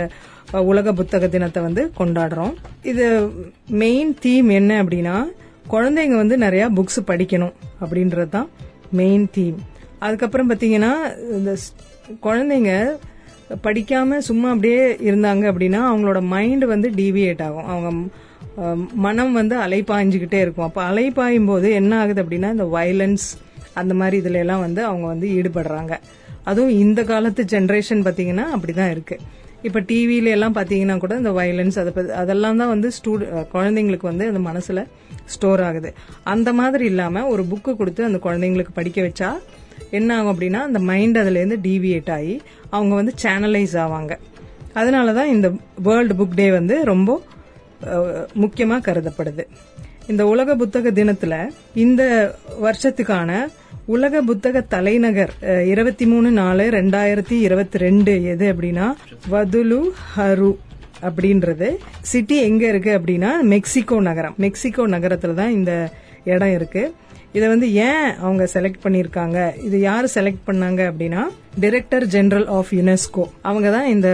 உலக 0.63 0.93
புத்தக 0.93 1.29
தினத்தை 1.29 1.63
வந்து 1.63 1.93
கொண்டாடுறோம். 1.99 2.55
இது 2.83 3.33
மெயின் 3.69 4.17
தீம் 4.21 4.49
என்ன 4.49 4.85
அப்படின்னா 4.85 5.17
குழந்தைங்க 5.71 6.15
வந்து 6.15 6.39
நிறைய 6.39 6.71
புக்ஸ் 6.71 7.01
படிக்கணும் 7.07 7.53
அப்படின்றது 7.81 8.29
தான் 8.29 8.49
மெயின் 8.91 9.29
தீம் 9.33 9.59
அதுக்கப்புறம் 9.99 10.51
பாத்தீங்கன்னா 10.51 10.93
இந்த 11.33 11.53
ஸ்- 11.53 11.75
குழந்தைங்க 12.23 12.73
படிக்காம 13.65 14.19
சும்மா 14.19 14.51
அப்படியே 14.51 14.87
இருந்தாங்க 14.93 15.45
அப்படின்னா 15.53 15.81
அவங்களோட 15.91 16.23
மைண்ட் 16.27 16.65
வந்து 16.65 16.91
டிவியேட் 16.91 17.43
ஆகும். 17.43 17.65
அவங்க 17.65 17.91
மனம் 18.95 19.33
வந்து 19.33 19.57
அலைப்பாய்ஞ்சுக்கிட்டே 19.57 20.35
இருக்கும். 20.35 20.65
அப்போ 20.65 20.91
அலைப்பாயும் 20.91 21.47
போது 21.47 21.73
என்ன 21.73 21.99
ஆகுது 21.99 22.23
அப்படின்னா 22.23 22.51
இந்த 22.51 22.65
வயலன்ஸ் 22.65 23.27
அந்த 23.83 23.95
மாதிரி 24.01 24.17
இதுல 24.23 24.41
எல்லாம் 24.45 24.65
வந்து 24.67 24.81
அவங்க 24.91 25.07
வந்து 25.13 25.27
ஈடுபடுறாங்க. 25.39 25.95
அதுவும் 26.51 26.75
இந்த 26.85 27.01
காலத்து 27.11 27.43
ஜென்ரேஷன் 27.53 28.05
பாத்தீங்கன்னா 28.07 28.47
அப்படிதான் 28.57 28.91
இருக்கு. 28.95 29.17
இப்ப 29.69 29.81
டிவியில 29.89 30.33
எல்லாம் 30.37 30.57
பாத்தீங்கன்னா 30.57 30.97
கூட 31.05 31.15
இந்த 31.21 31.31
வயலன்ஸ் 31.39 31.77
அதை 31.83 31.93
அதெல்லாம் 32.23 32.61
தான் 32.61 32.73
வந்து 32.75 32.89
ஸ்டூ 32.97 33.13
குழந்தைங்களுக்கு 33.55 34.07
வந்து 34.11 34.27
அந்த 34.31 34.41
மனசுல 34.49 34.83
ஸ்டோர் 35.35 35.63
ஆகுது. 35.69 35.91
அந்த 36.33 36.53
மாதிரி 36.61 36.85
இல்லாம 36.93 37.25
ஒரு 37.33 37.45
புக்கு 37.53 37.73
கொடுத்து 37.81 38.03
அந்த 38.09 38.21
குழந்தைங்களுக்கு 38.27 38.75
படிக்க 38.75 38.99
வச்சா 39.07 39.31
என்ன 39.99 40.17
ஆகும் 40.19 40.33
அப்படின்னா 40.33 40.61
அந்த 40.69 40.81
மைண்ட் 40.91 41.19
அதுல 41.23 41.41
இருந்து 41.43 41.59
டீவியேட் 41.69 42.13
ஆகி 42.19 42.37
அவங்க 42.77 42.95
வந்து 43.01 43.15
சேனலைஸ் 43.23 43.75
ஆவாங்க. 43.85 44.13
அதனாலதான் 44.81 45.33
இந்த 45.35 45.49
வேர்ல்டு 45.87 46.15
புக் 46.15 46.39
டே 46.41 46.47
வந்து 46.59 46.77
ரொம்ப 46.93 47.11
முக்கியமாக 48.35 48.37
முக்கியமா 48.43 48.77
கருதப்படுது. 48.87 49.43
இந்த 50.13 50.23
உலக 50.33 50.55
புத்தக 50.61 50.91
தினத்துல 50.99 51.35
இந்த 51.85 52.03
வருஷத்துக்கான 52.67 53.31
உலக 53.95 54.21
புத்தக 54.29 54.61
தலைநகர் 54.75 55.33
இருபத்தி 55.73 56.07
மூணு 56.07 56.31
நாலு 56.31 56.65
ரெண்டாயிரத்தி 56.77 57.37
இருபத்தி 57.49 57.79
ரெண்டு 57.79 58.13
எது 58.33 58.47
அப்படின்னா 58.53 58.87
வதுலு 59.33 59.81
ஹரு 60.17 60.51
அப்படின்றது. 61.09 61.69
சிட்டி 62.13 62.37
எங்க 62.49 62.63
இருக்கு 62.73 62.93
அப்படின்னா 62.99 63.31
மெக்சிகோ 63.53 63.99
நகரம். 64.09 64.35
மெக்சிகோ 64.45 64.87
நகரத்துல 64.95 65.35
தான் 65.41 65.55
இந்த 65.59 65.73
இடம் 66.33 66.55
இருக்கு. 66.59 66.83
இதை 67.37 67.49
வந்து 67.49 67.67
ஏன் 67.89 68.11
அவங்க 68.25 68.45
செலக்ட் 68.53 68.85
பண்ணிருக்காங்க? 68.85 69.39
இது 69.67 69.77
யார் 69.81 70.07
செலக்ட் 70.15 70.47
பண்ணாங்க 70.47 70.81
அப்படின்னா 70.91 71.23
டைரக்டர் 71.63 72.05
ஜெனரல் 72.15 72.47
ஆஃப் 72.57 72.71
யுனெஸ்கோ 72.77 73.25
அவங்க 73.49 73.69
தான் 73.71 73.89
இந்த 73.95 74.09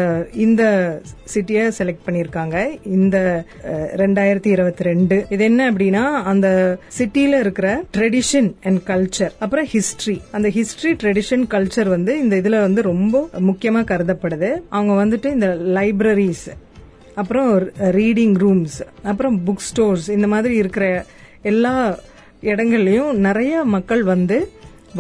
இந்த 0.44 0.62
சிட்டியை 1.34 1.64
செலக்ட் 1.78 2.04
பண்ணிருக்காங்க. 2.06 2.56
இந்த 2.96 3.44
ரெண்டாயிரத்தி 4.02 4.50
இருபத்தி 4.56 4.84
ரெண்டு. 4.84 5.16
இது 5.34 5.44
என்ன 5.44 5.70
அப்படின்னா 5.72 6.04
அந்த 6.32 6.48
சிட்டியில 6.98 7.38
இருக்கிற 7.44 7.68
ட்ரெடிஷன் 7.96 8.50
அண்ட் 8.62 8.82
கல்ச்சர் 8.90 9.34
அப்புறம் 9.38 9.68
ஹிஸ்டரி 9.74 10.18
அந்த 10.30 10.48
ஹிஸ்டரி 10.48 10.94
ட்ரெடிஷன் 11.02 11.44
கல்ச்சர் 11.54 11.90
வந்து 11.96 12.14
இந்த 12.18 12.36
இதுல 12.36 12.60
வந்து 12.66 12.82
ரொம்ப 12.82 13.28
முக்கியமா 13.50 13.82
கருதப்படுது. 13.92 14.50
அவங்க 14.68 14.94
வந்துட்டு 15.04 15.30
இந்த 15.36 15.50
லைப்ரரிஸ் 15.78 16.46
அப்புறம் 17.14 17.48
ரீடிங் 18.00 18.36
ரூம்ஸ் 18.44 18.80
அப்புறம் 19.02 19.36
புக் 19.46 19.64
ஸ்டோர்ஸ் 19.70 20.08
இந்த 20.10 20.26
மாதிரி 20.34 20.54
இருக்கிற 20.62 20.86
எல்லா 21.52 21.74
இடங்கள்லயும் 22.50 23.12
நிறைய 23.28 23.64
மக்கள் 23.76 24.04
வந்து 24.14 24.38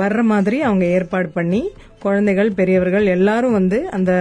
வர்ற 0.00 0.20
மாதிரி 0.32 0.58
அவங்க 0.68 0.84
ஏற்பாடு 0.96 1.28
பண்ணி 1.38 1.62
குழந்தைகள் 2.04 2.56
பெரியவர்கள் 2.58 3.06
எல்லாரும் 3.16 3.56
வந்து 3.60 3.78
அந்த 3.98 4.12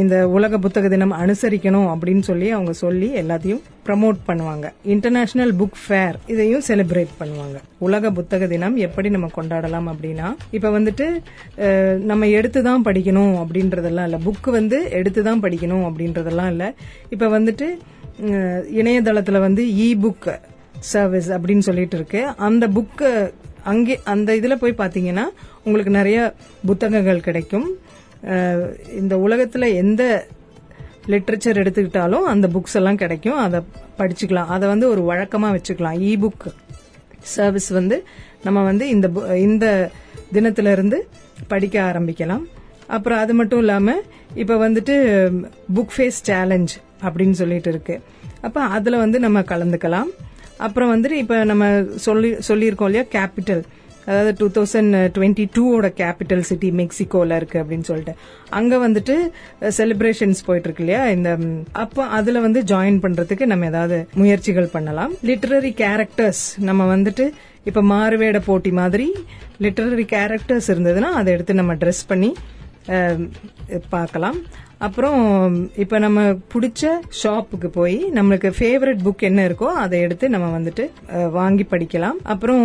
இந்த 0.00 0.16
உலக 0.34 0.58
புத்தக 0.64 0.88
தினம் 0.92 1.14
அனுசரிக்கணும் 1.22 1.86
அப்படின்னு 1.92 2.24
சொல்லி 2.28 2.48
அவங்க 2.56 2.72
சொல்லி 2.82 3.08
எல்லாத்தையும் 3.20 3.62
ப்ரமோட் 3.86 4.18
பண்ணுவாங்க. 4.28 4.66
இன்டர்நேஷனல் 4.94 5.52
புக் 5.60 5.78
ஃபேர் 5.84 6.16
இதையும் 6.32 6.62
செலிப்ரேட் 6.68 7.14
பண்ணுவாங்க. 7.20 7.56
உலக 7.86 8.12
புத்தக 8.18 8.46
தினம் 8.52 8.76
எப்படி 8.86 9.10
நம்ம 9.14 9.30
கொண்டாடலாம் 9.38 9.88
அப்படின்னா 9.92 10.28
இப்ப 10.56 10.70
வந்துட்டு 10.76 11.06
நம்ம 12.10 12.28
எடுத்து 12.38 12.62
தான் 12.68 12.86
படிக்கணும் 12.88 13.34
அப்படின்றதெல்லாம் 13.42 14.08
இல்ல. 14.10 14.20
புக் 14.28 14.48
வந்து 14.58 14.78
எடுத்து 15.00 15.22
தான் 15.28 15.42
படிக்கணும் 15.46 15.84
அப்படின்றதெல்லாம் 15.88 16.52
இல்ல. 16.54 16.66
இப்ப 17.16 17.28
வந்துட்டு 17.36 17.68
இணையதளத்துல 18.80 19.40
வந்து 19.46 19.64
இ 19.86 19.88
புக் 20.04 20.30
சர்வீஸ் 20.92 21.28
அப்படின்னு 21.36 21.66
சொல்லிட்டு 21.68 21.96
இருக்கு. 21.96 22.20
அந்த 22.48 22.64
புக்கு 22.76 23.08
அங்கே 23.70 23.94
அந்த 24.12 24.30
இதுல 24.40 24.54
போய் 24.54 24.80
பாத்தீங்கன்னா 24.82 25.24
உங்களுக்கு 25.64 25.92
நிறைய 25.98 26.18
புத்தகங்கள் 26.66 27.26
கிடைக்கும். 27.26 27.68
இந்த 29.00 29.14
உலகத்துல 29.26 29.66
எந்த 29.82 30.02
லிட்ரேச்சர் 31.06 31.60
எடுத்துக்கிட்டாலும் 31.62 32.26
அந்த 32.32 32.46
புக்ஸ் 32.54 32.78
எல்லாம் 32.80 33.00
கிடைக்கும். 33.02 33.38
அதை 33.44 33.60
படிச்சுக்கலாம். 33.98 34.50
அதை 34.56 34.66
வந்து 34.68 34.86
ஒரு 34.92 35.02
வழக்கமா 35.10 35.48
வச்சுக்கலாம். 35.56 35.98
இ 36.08 36.12
புக் 36.24 36.46
சர்வீஸ் 37.36 37.68
வந்து 37.78 37.96
நம்ம 38.44 38.58
வந்து 38.62 38.84
இந்த 38.88 39.08
இந்த 39.46 39.66
தினத்துல 40.32 40.72
இருந்து 40.72 40.98
படிக்க 41.48 41.76
ஆரம்பிக்கலாம். 41.90 42.44
அப்புறம் 42.96 43.18
அது 43.18 43.32
மட்டும் 43.34 43.58
இல்லாம 43.58 43.92
இப்ப 44.34 44.56
வந்துட்டு 44.68 44.94
புக் 45.76 45.94
ஃபேஸ் 45.96 46.20
சேலஞ்ச் 46.28 46.72
அப்படின்னு 47.02 47.36
சொல்லிட்டு 47.40 47.70
இருக்கு. 47.70 47.94
அப்ப 48.40 48.60
அதுல 48.76 48.98
வந்து 49.04 49.18
நம்ம 49.26 49.40
கலந்துக்கலாம். 49.52 50.10
அப்புறம் 50.66 50.90
வந்துட்டு 50.94 51.18
இப்போ 51.24 51.36
நம்ம 51.50 51.64
சொல்லி 52.06 52.30
சொல்லியிருக்கோம் 52.48 52.90
இல்லையா 52.90 53.06
கேபிட்டல் 53.16 53.62
அதாவது 54.10 54.30
டூ 54.38 54.46
தௌசண்ட் 54.56 54.94
டுவெண்ட்டி 55.16 55.44
டூவோட 55.56 55.88
கேபிட்டல் 56.00 56.44
சிட்டி 56.48 56.68
மெக்சிகோவில் 56.78 57.34
இருக்கு 57.38 57.58
அப்படின்னு 57.62 57.86
சொல்லிட்டு. 57.88 58.14
அங்கே 58.58 58.76
வந்துட்டு 58.84 59.14
செலிப்ரேஷன்ஸ் 59.78 60.40
போயிட்டு 60.46 60.66
இருக்கு 60.68 60.84
இல்லையா 60.84 61.02
இந்த 61.16 61.30
அப்போ 61.82 62.02
அதில் 62.18 62.44
வந்து 62.46 62.60
ஜாயின் 62.70 62.98
பண்ணுறதுக்கு 63.04 63.46
நம்ம 63.52 63.68
ஏதாவது 63.72 63.98
முயற்சிகள் 64.20 64.68
பண்ணலாம். 64.76 65.12
லிட்ரரி 65.30 65.72
கேரக்டர்ஸ் 65.82 66.42
நம்ம 66.68 66.86
வந்துட்டு 66.94 67.26
இப்போ 67.70 67.82
மாறுவேட 67.92 68.40
போட்டி 68.48 68.72
மாதிரி 68.80 69.08
லிட்ரரி 69.66 70.06
கேரக்டர்ஸ் 70.16 70.70
இருந்ததுன்னா 70.74 71.12
அதை 71.20 71.28
எடுத்து 71.36 71.60
நம்ம 71.60 71.76
ட்ரெஸ் 71.84 72.02
பண்ணி 72.12 72.32
பார்க்கலாம். 73.94 74.40
அப்புறம் 74.86 75.22
இப்ப 75.76 75.98
நம்ம 76.04 76.20
பிடிச்ச 76.52 76.84
ஷாப்புக்கு 77.22 77.68
போய் 77.78 77.96
நம்மளுக்கு 78.14 78.50
ஃபேவரட் 78.58 79.02
புக் 79.06 79.26
என்ன 79.28 79.48
இருக்கோ 79.48 79.68
அதை 79.84 80.00
எடுத்து 80.06 80.28
நம்ம 80.34 80.46
வந்துட்டு 80.58 80.84
வாங்கி 81.30 81.66
படிக்கலாம். 81.70 82.18
அப்புறம் 82.34 82.64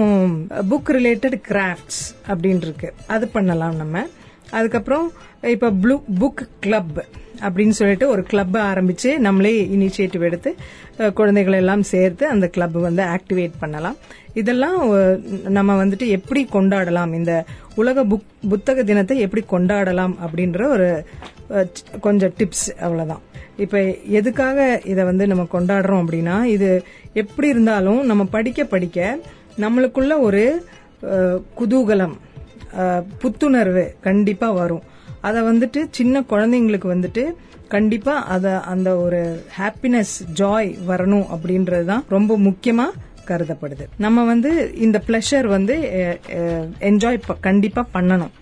புக் 0.71 0.91
ரிலேட்டட் 0.97 1.37
கிராஃப்ட்ஸ் 1.49 2.03
அப்படின்னு 2.27 2.63
இருக்கு 2.67 2.93
அது 3.07 3.27
பண்ணலாம் 3.27 3.75
நம்ம. 3.75 4.05
அதுக்கப்புறம் 4.51 5.05
இப்ப 5.53 5.69
ப்ளூ 5.83 5.95
புக் 6.19 6.41
கிளப் 6.59 6.97
அப்படின்னு 7.45 7.75
சொல்லிட்டு 7.79 8.05
ஒரு 8.13 8.23
கிளப் 8.31 8.55
ஆரம்பிச்சு 8.57 9.09
நம்மளே 9.25 9.51
இனிஷியேட்டிவ் 9.75 10.23
எடுத்து 10.27 10.51
குழந்தைகள் 11.17 11.57
எல்லாம் 11.61 11.83
சேர்த்து 11.91 12.23
அந்த 12.33 12.45
கிளப் 12.55 12.77
வந்து 12.87 13.03
ஆக்டிவேட் 13.15 13.59
பண்ணலாம். 13.59 13.97
இதெல்லாம் 14.41 14.79
நம்ம 15.57 15.75
வந்துட்டு 15.81 16.05
எப்படி 16.17 16.41
கொண்டாடலாம்? 16.53 17.11
இந்த 17.19 17.33
உலக 17.75 18.05
புக் 18.11 18.31
புத்தக 18.51 18.83
தினத்தை 18.83 19.17
எப்படி 19.25 19.43
கொண்டாடலாம் 19.51 20.15
அப்படின்ற 20.25 20.61
ஒரு 20.75 20.87
கொஞ்சம் 22.05 22.33
டிப்ஸ் 22.39 22.67
அவ்வளவுதான். 22.85 23.23
இப்ப 23.63 23.83
எதுக்காக 24.19 24.59
இதை 24.85 25.01
வந்து 25.11 25.25
நம்ம 25.31 25.43
கொண்டாடுறோம் 25.53 26.01
அப்படின்னா 26.03 26.37
இது 26.55 26.69
எப்படி 27.21 27.47
இருந்தாலும் 27.47 28.01
நம்ம 28.05 28.25
படிக்க 28.37 28.63
படிக்க 28.73 29.17
நம்மளுக்குள்ள 29.63 30.13
ஒரு 30.27 30.43
குதூகலம் 31.59 32.15
புத்துணர்வு 33.21 33.85
கண்டிப்பா 34.07 34.49
வரும். 34.61 34.83
அதை 35.27 35.39
வந்துட்டு 35.49 35.81
சின்ன 35.97 36.21
குழந்தைங்களுக்கு 36.31 36.87
வந்துட்டு 36.93 37.23
கண்டிப்பா 37.73 38.15
அத 38.35 38.45
அந்த 38.73 38.89
ஒரு 39.05 39.19
ஹாப்பினஸ் 39.59 40.15
ஜாய் 40.39 40.71
வரணும் 40.89 41.27
அப்படின்றது 41.35 41.85
தான் 41.91 42.03
ரொம்ப 42.15 42.37
முக்கியமா 42.47 42.87
கருதப்படுது. 43.29 43.85
நம்ம 44.05 44.25
வந்து 44.31 44.51
இந்த 44.85 44.97
பிளஷர் 45.07 45.47
வந்து 45.53 45.75
என்ஜாய் 46.89 47.17
கண்டிப்பா 47.47 47.83
பண்ணணும். 47.95 48.33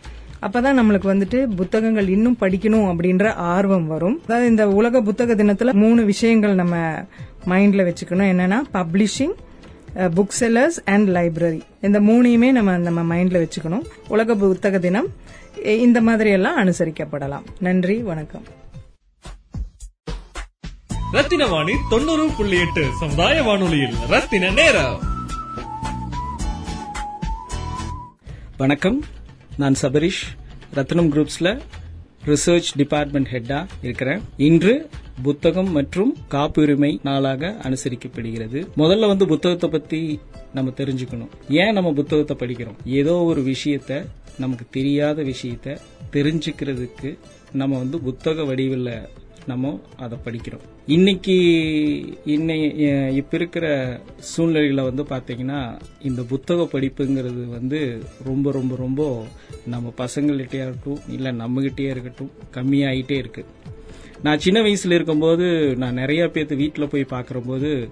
அப்பதான் 0.46 0.78
நம்மளுக்கு 0.80 1.08
வந்துட்டு 1.12 1.40
புத்தகங்கள் 1.60 2.08
இன்னும் 2.16 2.38
படிக்கணும் 2.42 2.88
அப்படின்ற 2.92 3.25
ஆர்வம் 3.54 3.88
வரும். 3.94 4.18
அதாவது 4.25 4.50
இந்த 4.52 4.63
உலக 4.80 5.02
புத்தக 5.08 5.36
தினத்துல 5.42 5.74
மூணு 5.84 6.02
விஷயங்கள் 6.12 6.60
நம்ம 6.62 6.75
மைண்ட்ல 7.52 7.86
வச்சுக்கணும். 7.90 8.32
என்னன்னா 8.34 8.60
publishing 8.78 9.36
book 10.18 10.36
sellers 10.40 10.78
and 10.94 11.08
library 11.18 11.62
இந்த 11.88 12.00
மூணையுமே 12.10 12.50
நம்ம 12.58 12.78
நம்ம 12.88 13.02
மைண்ட்ல 13.12 13.40
வச்சுக்கணும். 13.44 13.86
உலக 14.16 14.36
புத்தக 14.42 14.78
தினம் 14.86 15.10
இந்த 15.63 16.01
மாதிரி 16.01 16.29
எல்லாம் 16.29 16.58
அனுசரிக்கப்படலாம். 16.58 17.43
நன்றி 17.60 17.98
வணக்கம். 17.98 18.43
ரத்தின 21.12 21.48
வாணி 21.48 21.74
தொண்ணூறு 21.89 22.29
புள்ளி 22.38 22.60
எட்டு 22.60 22.89
சமுதாய 23.00 23.43
வானொலியில் 23.43 23.96
ரத்தின 24.08 24.51
நேரம். 24.51 25.01
வணக்கம். 28.58 29.03
நான் 29.58 29.75
சபரிஷ் 29.82 30.24
ரத்னம் 30.74 31.10
குரூப்ஸ்ல 31.10 31.60
ரிசர்ச் 32.25 32.72
டிபார்ட்மெண்ட் 32.75 33.27
ஹெட்டா 33.27 33.67
இருக்கிறேன். 33.82 34.22
இன்று 34.38 34.89
புத்தகம் 35.24 35.72
மற்றும் 35.72 36.17
காப்புரிமை 36.27 37.00
நாளாக 37.03 37.55
அனுசரிக்கப்படுகிறது. 37.62 38.67
முதல்ல 38.77 39.08
வந்து 39.08 39.27
புத்தகத்தை 39.27 39.70
பத்தி 39.70 40.20
நம்ம 40.53 40.72
தெரிஞ்சுக்கணும். 40.72 41.29
ஏன் 41.50 41.74
நம்ம 41.74 41.93
புத்தகத்தை 41.93 42.38
படிக்கிறோம்? 42.38 42.75
ஏதோ 42.86 43.13
ஒரு 43.13 43.41
விஷயத்த 43.41 44.05
நமக்கு 44.40 44.66
தெரியாத 44.72 45.24
விஷயத்த 45.24 45.78
தெரிஞ்சுக்கிறதுக்கு 46.12 47.18
நம்ம 47.54 47.78
வந்து 47.78 48.00
புத்தக 48.00 48.44
வடிவில் 48.44 49.02
நம்ம 49.46 49.82
அதை 49.98 50.18
படிக்கிறோம். 50.25 50.63
இன்னைக்கு 50.86 51.36
இன்னை 52.25 52.58
இப்போ 52.75 53.12
இப்ப 53.12 53.38
இருக்கிற 53.38 53.66
சூழ்நிலையில 54.38 54.84
வந்து 54.84 55.04
பாத்தீங்கன்னா 55.04 55.80
இந்த 56.02 56.22
புத்தக 56.22 56.80
படிப்புங்கிறது 56.80 57.46
வந்து 57.50 58.02
ரொம்ப 58.24 58.52
ரொம்ப 58.52 58.75
ரொம்ப 58.75 59.25
நம்ம 59.66 59.94
பசங்கள்கிட்டயே 59.98 60.63
இருக்கட்டும் 60.66 61.00
இல்ல 61.08 61.32
நம்மகிட்டயே 61.32 61.90
இருக்கட்டும் 61.90 62.32
கம்மியாயிட்டே 62.54 63.12
இருக்கு. 63.12 63.46
நான் 64.22 64.40
சின்ன 64.40 64.60
வயசுல 64.62 64.92
இருக்கும்போது 64.92 65.75
நான் 65.78 65.94
நிறைய 65.94 66.25
பேர்த்து 66.25 66.56
வீட்டில் 66.56 66.90
போய் 66.90 67.06
பார்க்குறம்போது 67.10 67.90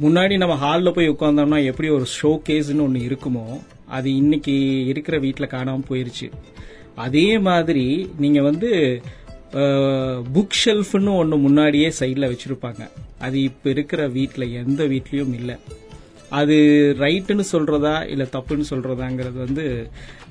முன்னாடி 0.00 0.36
நம்ம 0.36 0.56
ஹாலில் 0.56 0.92
போய் 0.92 1.10
உட்காந்தோம்னா 1.10 1.64
எப்படி 1.64 1.88
ஒரு 1.88 2.06
ஷோ 2.22 2.40
கேஸ்ன்னு 2.48 2.80
ஒன்று 2.80 3.00
இருக்குமோ 3.00 3.60
அது 3.96 4.08
இன்னைக்கு 4.22 4.54
இருக்கிற 4.92 5.16
வீட்டில் 5.24 5.52
காணாமல் 5.54 5.88
போயிருச்சு. 5.90 6.28
அதே 7.06 7.28
மாதிரி 7.48 7.86
நீங்க 8.24 8.40
வந்து 8.48 8.70
புக் 10.36 10.56
ஷெல்ஃப்னு 10.62 11.12
ஒன்று 11.20 11.36
முன்னாடியே 11.46 11.88
சைடில் 11.98 12.30
வச்சுருப்பாங்க. 12.30 12.82
அது 13.26 13.36
இப்போ 13.48 13.66
இருக்கிற 13.74 14.00
வீட்டில் 14.16 14.54
எந்த 14.62 14.82
வீட்லேயும் 14.92 15.34
இல்லை. 15.40 15.56
அது 16.40 16.56
ரைட்டுன்னு 17.02 17.44
சொல்கிறதா 17.52 17.94
இல்லை 18.12 18.26
தப்புன்னு 18.34 18.70
சொல்கிறதாங்கிறது 18.72 19.38
வந்து 19.46 19.64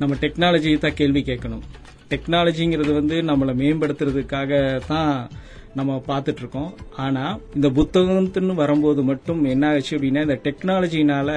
நம்ம 0.02 0.16
டெக்னாலஜியை 0.24 0.78
தான் 0.86 1.00
கேள்வி 1.02 1.22
கேட்கணும். 1.30 1.64
டெக்னாலஜிங்கிறது 2.12 2.92
வந்து 3.00 3.18
நம்மளை 3.30 3.54
மேம்படுத்துறதுக்காக 3.62 4.52
தான் 4.92 5.14
நம்ம 5.78 5.92
பார்த்துட்டு 6.08 6.42
இருக்கோம் 6.44 6.72
ஆனா 7.04 7.24
இந்த 7.56 7.68
புத்தகத்துன்னு 7.78 8.56
வரும்போது 8.62 9.02
மட்டும் 9.04 9.42
என்ன 9.54 9.70
ஆச்சு 9.74 9.94
அப்படின்னா 9.98 10.24
இந்த 10.28 10.38
டெக்னாலஜினால 10.48 11.30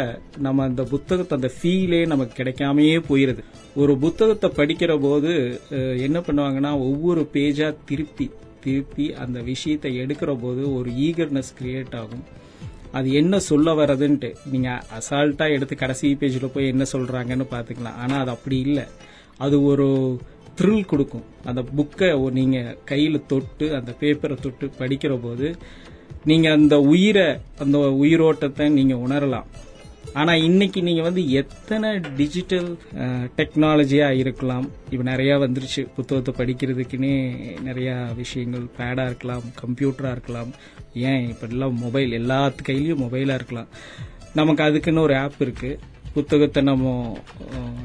நம்ம 0.46 0.64
அந்த 0.68 0.82
புத்தகத்தை 0.92 1.36
அந்த 1.38 1.50
ஃபீலே 1.56 2.00
நமக்கு 2.12 2.34
கிடைக்காமையே 2.40 2.98
போயிருது. 3.10 3.44
ஒரு 3.82 3.94
புத்தகத்தை 4.04 4.50
படிக்கிற 4.58 4.92
போது 5.06 5.32
என்ன 6.06 6.18
பண்ணுவாங்கன்னா 6.26 6.72
ஒவ்வொரு 6.88 7.22
பேஜா 7.34 7.68
திருப்பி 7.90 8.28
திருப்பி 8.64 9.06
அந்த 9.24 9.38
விஷயத்தை 9.50 9.90
எடுக்கிற 10.02 10.30
போது 10.44 10.62
ஒரு 10.76 10.90
ஈகர்னஸ் 11.08 11.52
கிரியேட் 11.58 11.96
ஆகும். 12.02 12.24
அது 12.98 13.08
என்ன 13.20 13.38
சொல்ல 13.48 13.72
வர்றதுன்ட்டு 13.80 14.28
நீங்க 14.52 14.70
அசால்ட்டா 14.98 15.46
எடுத்து 15.56 15.74
கடைசி 15.76 16.08
பேஜ்ல 16.20 16.48
போய் 16.54 16.72
என்ன 16.74 16.84
சொல்றாங்கன்னு 16.92 17.46
பாத்துக்கலாம் 17.52 18.00
ஆனா 18.04 18.16
அது 18.22 18.32
அப்படி 18.36 18.58
இல்லை. 18.68 18.84
அது 19.44 19.56
ஒரு 19.70 19.86
த்ரில் 20.58 20.88
கொடுக்கும். 20.90 21.26
அந்த 21.48 21.60
புக்கை 21.78 22.08
நீங்கள் 22.38 22.76
கையில் 22.90 23.26
தொட்டு 23.32 23.66
அந்த 23.78 23.90
பேப்பரை 24.00 24.36
தொட்டு 24.44 24.66
படிக்கிற 24.80 25.14
போது 25.24 25.48
நீங்கள் 26.30 26.56
அந்த 26.58 26.76
உயிரை 26.92 27.28
அந்த 27.64 27.78
உயிரோட்டத்தை 28.02 28.66
நீங்கள் 28.78 29.02
உணரலாம். 29.06 29.48
ஆனால் 30.20 30.42
இன்னைக்கு 30.46 30.80
நீங்கள் 30.86 31.06
வந்து 31.06 31.22
எத்தனை 31.40 31.88
டிஜிட்டல் 32.18 32.68
டெக்னாலஜியாக 33.38 34.18
இருக்கலாம். 34.22 34.66
இப்போ 34.92 35.04
நிறையா 35.10 35.34
வந்துருச்சு. 35.44 35.82
புத்தகத்தை 35.96 36.32
படிக்கிறதுக்குன்னே 36.38 37.14
நிறையா 37.68 37.96
விஷயங்கள். 38.20 38.66
பேடாக 38.78 39.08
இருக்கலாம் 39.10 39.44
கம்ப்யூட்டராக 39.62 40.16
இருக்கலாம். 40.16 40.50
ஏன் 41.10 41.24
இப்ப 41.32 41.46
எல்லாம் 41.54 41.76
மொபைல் 41.84 42.16
எல்லாத்து 42.20 42.66
கையிலையும் 42.68 43.04
மொபைலாக 43.06 43.38
இருக்கலாம். 43.40 43.70
நமக்கு 44.40 44.64
அதுக்குன்னு 44.68 45.06
ஒரு 45.08 45.16
ஆப் 45.24 45.42
இருக்குது 45.46 45.78
புத்தகத்தை 46.16 46.60
நம்ம 46.62 46.92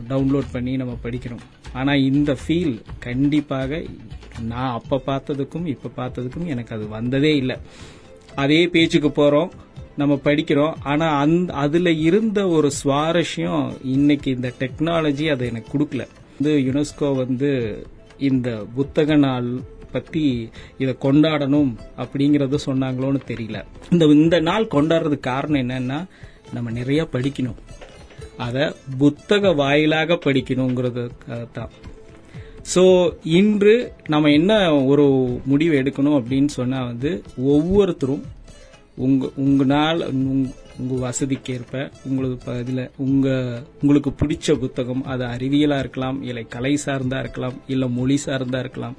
டவுன்லோட் 0.10 0.50
பண்ணி 0.52 0.74
நம்ம 0.82 0.94
படிக்கிறோம். 1.06 1.44
ஆனா 1.80 1.94
இந்த 2.10 2.32
ஃபீல் 2.42 2.76
கண்டிப்பாக 3.06 3.82
நான் 4.52 4.76
அப்ப 4.80 5.02
பார்த்ததுக்கும் 5.08 5.66
இப்ப 5.74 5.92
பார்த்ததுக்கும் 5.98 6.52
எனக்கு 6.54 6.72
அது 6.76 6.86
வந்ததே 6.98 7.34
இல்லை. 7.42 7.58
அதே 8.44 8.62
பேச்சுக்கு 8.74 9.10
போறோம் 9.20 9.52
நம்ம 10.00 10.14
படிக்கிறோம். 10.28 10.76
ஆனா 10.92 11.08
அந்த 11.24 11.54
அதுல 11.64 11.92
இருந்த 12.08 12.40
ஒரு 12.48 12.70
சுவாரஸ்யம் 12.82 13.66
இன்னைக்கு 13.96 14.30
இந்த 14.38 14.50
டெக்னாலஜி 14.62 15.26
அதை 15.34 15.48
எனக்கு 15.52 15.72
கொடுக்கல. 15.74 16.06
வந்து 16.36 16.54
யுனெஸ்கோ 16.68 17.10
வந்து 17.24 17.52
இந்த 18.30 18.50
புத்தக 18.76 19.16
நாள் 19.26 19.50
பத்தி 19.92 20.26
இதை 20.78 20.94
கொண்டாடணும் 21.06 21.72
அப்படிங்கறத 22.04 22.60
சொன்னாங்களோன்னு 22.66 23.22
தெரியல. 23.32 23.60
இந்த 23.94 24.06
இந்த 24.20 24.38
நாள் 24.50 24.74
கொண்டாடுறதுக்கு 24.76 25.30
காரணம் 25.34 25.62
என்னன்னா 25.64 26.00
நம்ம 26.56 26.72
நிறைய 26.78 27.02
படிக்கணும். 27.14 27.60
அதை 28.46 28.66
புத்தக 28.98 29.54
வாயிலாக 29.62 30.18
படிக்கணுங்கிறது 30.26 31.04
தான் 31.58 31.74
ஸோ 32.74 32.84
இன்று 33.40 33.76
நம்ம 34.08 34.32
என்ன 34.32 34.52
ஒரு 34.92 35.06
முடிவு 35.46 35.74
எடுக்கணும் 35.82 36.18
அப்படின்னு 36.20 36.52
சொன்னால் 36.60 36.90
வந்து 36.92 37.12
ஒவ்வொருத்தரும் 37.54 38.24
உங்க 38.98 39.30
உங்களால் 39.36 40.02
உங்கள் 40.12 40.60
உங்க 40.80 40.94
வசதிக்கேற்ப 41.06 41.76
உங்களுக்கு 42.10 42.54
இதில் 42.54 42.64
இதுல 42.64 42.84
உங்க 43.06 43.28
உங்களுக்கு 43.82 44.12
பிடிச்ச 44.22 44.56
புத்தகம் 44.60 45.04
அது 45.04 45.24
அறிவியலாக 45.26 45.84
இருக்கலாம் 45.84 46.20
இல்லை 46.24 46.44
கலை 46.48 46.74
சார்ந்தா 46.86 47.20
இருக்கலாம் 47.20 47.58
இல்லை 47.68 47.90
மொழி 47.90 48.18
சார்ந்தா 48.26 48.60
இருக்கலாம் 48.60 48.98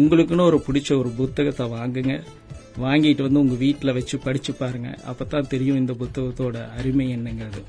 உங்களுக்குன்னு 0.00 0.48
ஒரு 0.50 0.58
பிடிச்ச 0.66 0.90
ஒரு 0.98 1.10
புத்தகத்தை 1.18 1.66
வாங்குங்க. 1.74 2.14
வாங்கிட்டு 2.80 3.22
வந்து 3.22 3.38
உங்கள் 3.38 3.56
வீட்டில் 3.56 3.92
வச்சு 3.92 4.16
படிச்சு 4.18 4.52
பாருங்க. 4.52 4.88
அப்பதான் 5.10 5.50
தெரியும் 5.52 5.76
இந்த 5.76 5.92
புத்தகத்தோட 5.92 6.56
அருமை 6.78 7.06
என்னங்கிறது. 7.16 7.60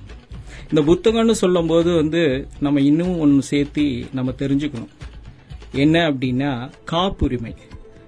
இந்த 0.74 0.93
புத்தகம்னு 0.93 1.31
சொல்லும்போது 1.31 1.95
வந்து 1.95 2.47
நம்ம 2.59 2.81
இன்னும் 2.81 3.19
ஒன்று 3.19 3.41
சேர்த்து 3.41 4.05
நம்ம 4.13 4.31
தெரிஞ்சுக்கணும். 4.31 4.88
என்ன 5.71 6.12
அப்படின்னா 6.12 6.71
காப்புரிமை. 6.85 7.55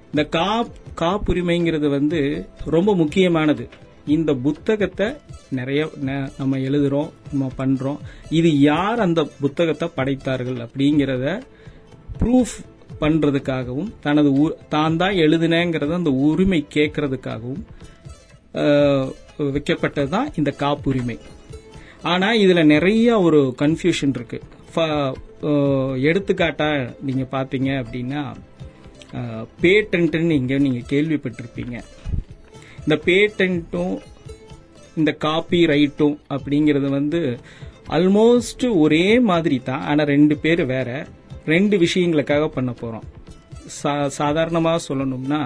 இந்த 0.06 0.24
கா 0.24 0.68
காப்புரிமைங்கிறது 1.02 1.90
வந்து 1.90 2.48
ரொம்ப 2.66 2.96
முக்கியமானது. 2.96 3.70
இந்த 4.06 4.34
புத்தகத்தை 4.34 5.14
நிறைய 5.50 5.90
ந- 6.06 6.32
நம்ம 6.38 6.58
எழுதுறோம் 6.58 7.10
நம்ம 7.32 7.52
பண்றோம். 7.58 7.98
இது 8.30 8.60
யார் 8.60 9.00
அந்த 9.00 9.30
புத்தகத்தை 9.40 9.90
படைத்தார்கள் 9.96 10.56
அப்படிங்கிறத 10.56 11.42
ப்ரூஃப் 12.20 12.66
பண்றதுக்காகவும் 13.02 13.92
தனது 14.02 14.58
தான் 14.70 14.98
தான் 14.98 15.14
எழுதினேங்கிறத 15.14 15.94
அந்த 15.94 16.10
உரிமை 16.10 16.66
கேட்கறதுக்காகவும் 16.74 17.64
வைக்கப்பட்டது 19.38 20.08
தான் 20.08 20.30
இந்த 20.36 20.52
காப்புரிமை. 20.52 21.20
ஆனா 22.08 22.34
இதுல 22.34 22.64
நிறைய 22.66 23.20
ஒரு 23.20 23.56
கன்ஃபியூஷன் 23.60 24.16
இருக்கு. 24.16 24.42
ஃப- 24.76 25.14
ஆஹ், 25.42 25.96
எடுத்துக்காட்டா 26.10 26.70
நீங்க 27.02 27.26
பாத்தீங்க 27.32 27.70
அப்படின்னா 27.82 28.24
பேட்டன்ட்னு 29.62 30.30
இங்க 30.30 30.58
நீங்க 30.58 30.80
கேள்விப்பட்டிருப்பீங்க. 30.90 31.76
இந்த 32.80 32.96
பேட்டன்ட்டும் 33.06 33.96
இந்த 34.96 35.12
காப்பி 35.12 35.66
ரைட்டும் 35.66 36.18
அப்படிங்கிறது 36.30 36.90
வந்து 36.90 37.22
ஆல்மோஸ்ட் 37.90 38.78
ஒரே 38.80 39.20
மாதிரி 39.20 39.60
தான். 39.60 39.82
ஆனால் 39.82 40.06
ரெண்டு 40.06 40.38
பேர் 40.38 40.66
வேற. 40.66 41.08
ரெண்டு 41.46 41.78
விஷயங்களுக்காக 41.78 42.48
பண்ண 42.48 42.72
போகிறோம் 42.72 43.04
சா- 43.84 44.08
சாதாரணமாக 44.08 44.94
சொல்லணும்னா 44.94 45.42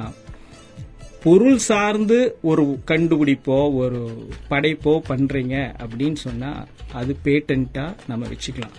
பொருள் 1.24 1.58
சார்ந்து 1.58 2.38
ஒரு 2.42 2.80
கண்டுபிடிப்போ 2.88 3.76
ஒரு 3.76 4.28
படைப்போ 4.50 5.02
பண்றீங்க 5.10 5.76
அப்படின்னு 5.84 6.16
சொன்னா 6.16 6.68
அது 6.94 7.16
பேட்டன்ட்டா 7.24 7.96
நம்ம 8.08 8.28
வச்சுக்கலாம். 8.28 8.76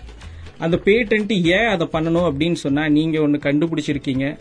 அந்த 0.57 0.79
பேட்டன்ட் 0.85 1.31
ஏன் 1.31 1.65
அதை 1.65 1.87
பண்ணணும் 1.91 2.31
அப்படின்னு 2.31 2.53
சொன்னா 2.53 2.89
நீங்க 2.89 3.21
ஒன்னு 3.21 3.37
கண்டுபிடிச்சிருக்கீங்க. 3.37 4.37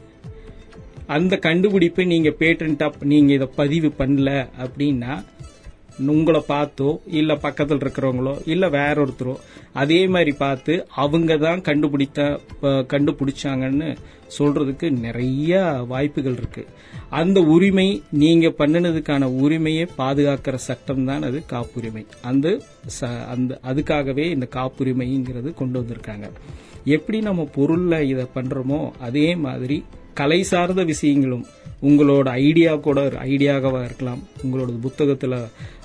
அந்த 1.07 1.37
கண்டுபிடிப்பை 1.37 2.05
நீங்க 2.05 2.29
பேட்டன்டா 2.29 2.93
நீங்க 3.03 3.33
இதை 3.33 3.49
பதிவு 3.57 3.93
பண்ணல 3.99 4.49
அப்படின்னா 4.59 5.25
உங்களை 5.99 6.43
பார்த்தோ 6.49 6.99
இல்ல 7.07 7.37
பக்கத்தில் 7.37 7.79
இருக்கிறவங்களோ 7.79 8.41
இல்ல 8.45 8.69
வேற 8.69 9.07
ஒருத்தரோ 9.07 9.37
அதே 9.73 10.07
மாதிரி 10.07 10.33
பார்த்து 10.33 10.87
அவங்க 10.95 11.37
தான் 11.37 11.61
கண்டுபிடித்த 11.61 12.41
கண்டுபிடிச்சாங்கன்னு 12.63 13.97
சொல்றதுக்கு 14.39 14.91
நிறைய 14.91 15.63
வாய்ப்புகள் 15.89 16.37
இருக்கு. 16.37 16.67
அந்த 17.11 17.41
உரிமை 17.41 18.03
நீங்க 18.11 18.49
பண்ணினதுக்கான 18.49 19.25
உரிமையை 19.25 19.89
பாதுகாக்கிற 19.99 20.55
சட்டம் 20.55 21.05
தான் 21.05 21.23
அது 21.23 21.47
காப்புரிமை. 21.47 22.07
அந்த 22.23 22.61
ச- 23.01 23.27
அந்த 23.27 23.61
அதுக்காகவே 23.65 24.31
இந்த 24.31 24.49
காப்புரிமைங்கிறது 24.55 25.55
கொண்டு 25.55 25.81
வந்திருக்காங்க. 25.81 26.31
எப்படி 26.85 27.21
நம்ம 27.21 27.49
பொருள்ல 27.57 28.01
இதை 28.01 28.27
பண்றோமோ 28.35 28.91
அதே 28.99 29.35
மாதிரி 29.35 29.85
கலை 30.15 30.43
சார்ந்த 30.43 30.85
விஷயங்களும் 30.85 31.45
உங்களோட 31.83 32.29
ஐடியா 32.47 32.73
கூட 32.87 33.01
ஐடியாகவா 33.25 33.81
இருக்கலாம். 33.85 34.21
உங்களோட 34.45 34.73
புத்தகத்தில் 34.81 35.37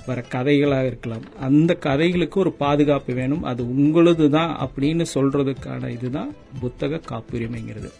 வர 0.08 0.24
கதைகளாக 0.34 0.86
இருக்கலாம். 0.86 1.24
அந்த 1.40 1.74
கதைகளுக்கு 1.86 2.40
ஒரு 2.40 2.52
பாதுகாப்பு 2.52 3.14
வேணும். 3.14 3.42
அது 3.42 3.62
உங்களது 3.76 4.26
தான் 4.30 4.52
அப்படின்னு 4.66 5.04
சொல்றதுக்கான 5.14 5.90
இதுதான் 5.90 6.30
புத்தக 6.60 7.00
காப்புரிமைங்கிறது. 7.10 7.90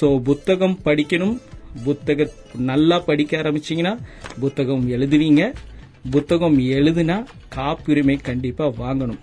ஸோ 0.00 0.08
புத்தகம் 0.22 0.78
படிக்கணும். 0.84 1.36
புத்தக 1.84 2.30
நல்லா 2.70 2.98
படிக்க 2.98 3.42
ஆரம்பிச்சிங்கன்னா 3.42 3.96
புத்தகம் 4.40 4.86
எழுதுவீங்க. 4.90 5.42
புத்தகம் 6.10 6.58
எழுதுனா 6.58 7.18
காப்புரிமை 7.48 8.16
கண்டிப்பாக 8.28 8.72
வாங்கணும். 8.84 9.20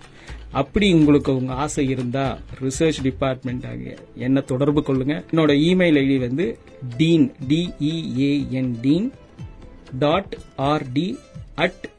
அப்படி 0.52 0.92
உங்களுக்கு 0.92 1.36
உங்க 1.36 1.52
ஆசை 1.54 1.88
இருந்தா 1.88 2.38
ரிசர்ச் 2.60 3.02
டிபார்ட்மெண்ட் 3.02 3.96
என்ன 4.16 4.40
தொடர்பு 4.40 4.80
கொள்ளுங்க. 4.80 5.24
என்னோட 5.30 5.52
இமெயில் 5.52 5.96
ஐடி 5.96 6.18
வந்து 6.18 6.58
Dean 6.96 7.32
D E A N 7.48 8.80
Dean 8.80 9.12
dot 9.98 10.38
R T 10.58 11.16
at 11.54 11.90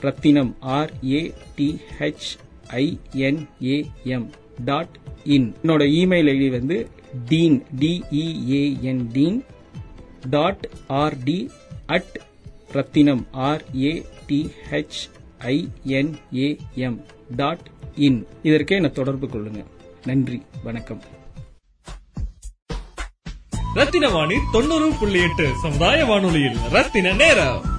Rathinam 0.00 0.56
R 0.60 0.92
A 1.04 1.32
T 1.54 1.78
H 1.98 2.28
I N A M 2.70 4.30
dot 4.64 4.98
in 5.24 5.54
என்னோட 5.62 5.84
இமெயில் 5.84 6.28
ஐடி 6.28 6.50
வந்து 6.50 6.88
Dean 7.28 7.62
D E A N 7.80 9.06
Dean 9.12 9.44
dot 10.30 10.68
R T 10.88 11.50
at 11.86 12.20
Rathinam 12.72 13.26
R 13.32 13.62
dot 17.36 17.70
in 17.96 18.26
இதற்கே 18.42 18.74
என்னை 18.74 18.90
தொடர்பு 18.90 19.26
கொள்ளுங்க. 19.26 19.64
நன்றி 20.04 20.42
வணக்கம். 20.62 21.02
ரத்தின 23.74 24.08
வாணி 24.08 24.34
தொண்ணூறு 24.52 24.92
புள்ளி 25.00 25.20
எட்டு 25.20 25.52
சமுதாய 25.62 26.04
வானொலியில் 26.04 26.58
ரத்தின 26.70 27.12
நேரம். 27.12 27.77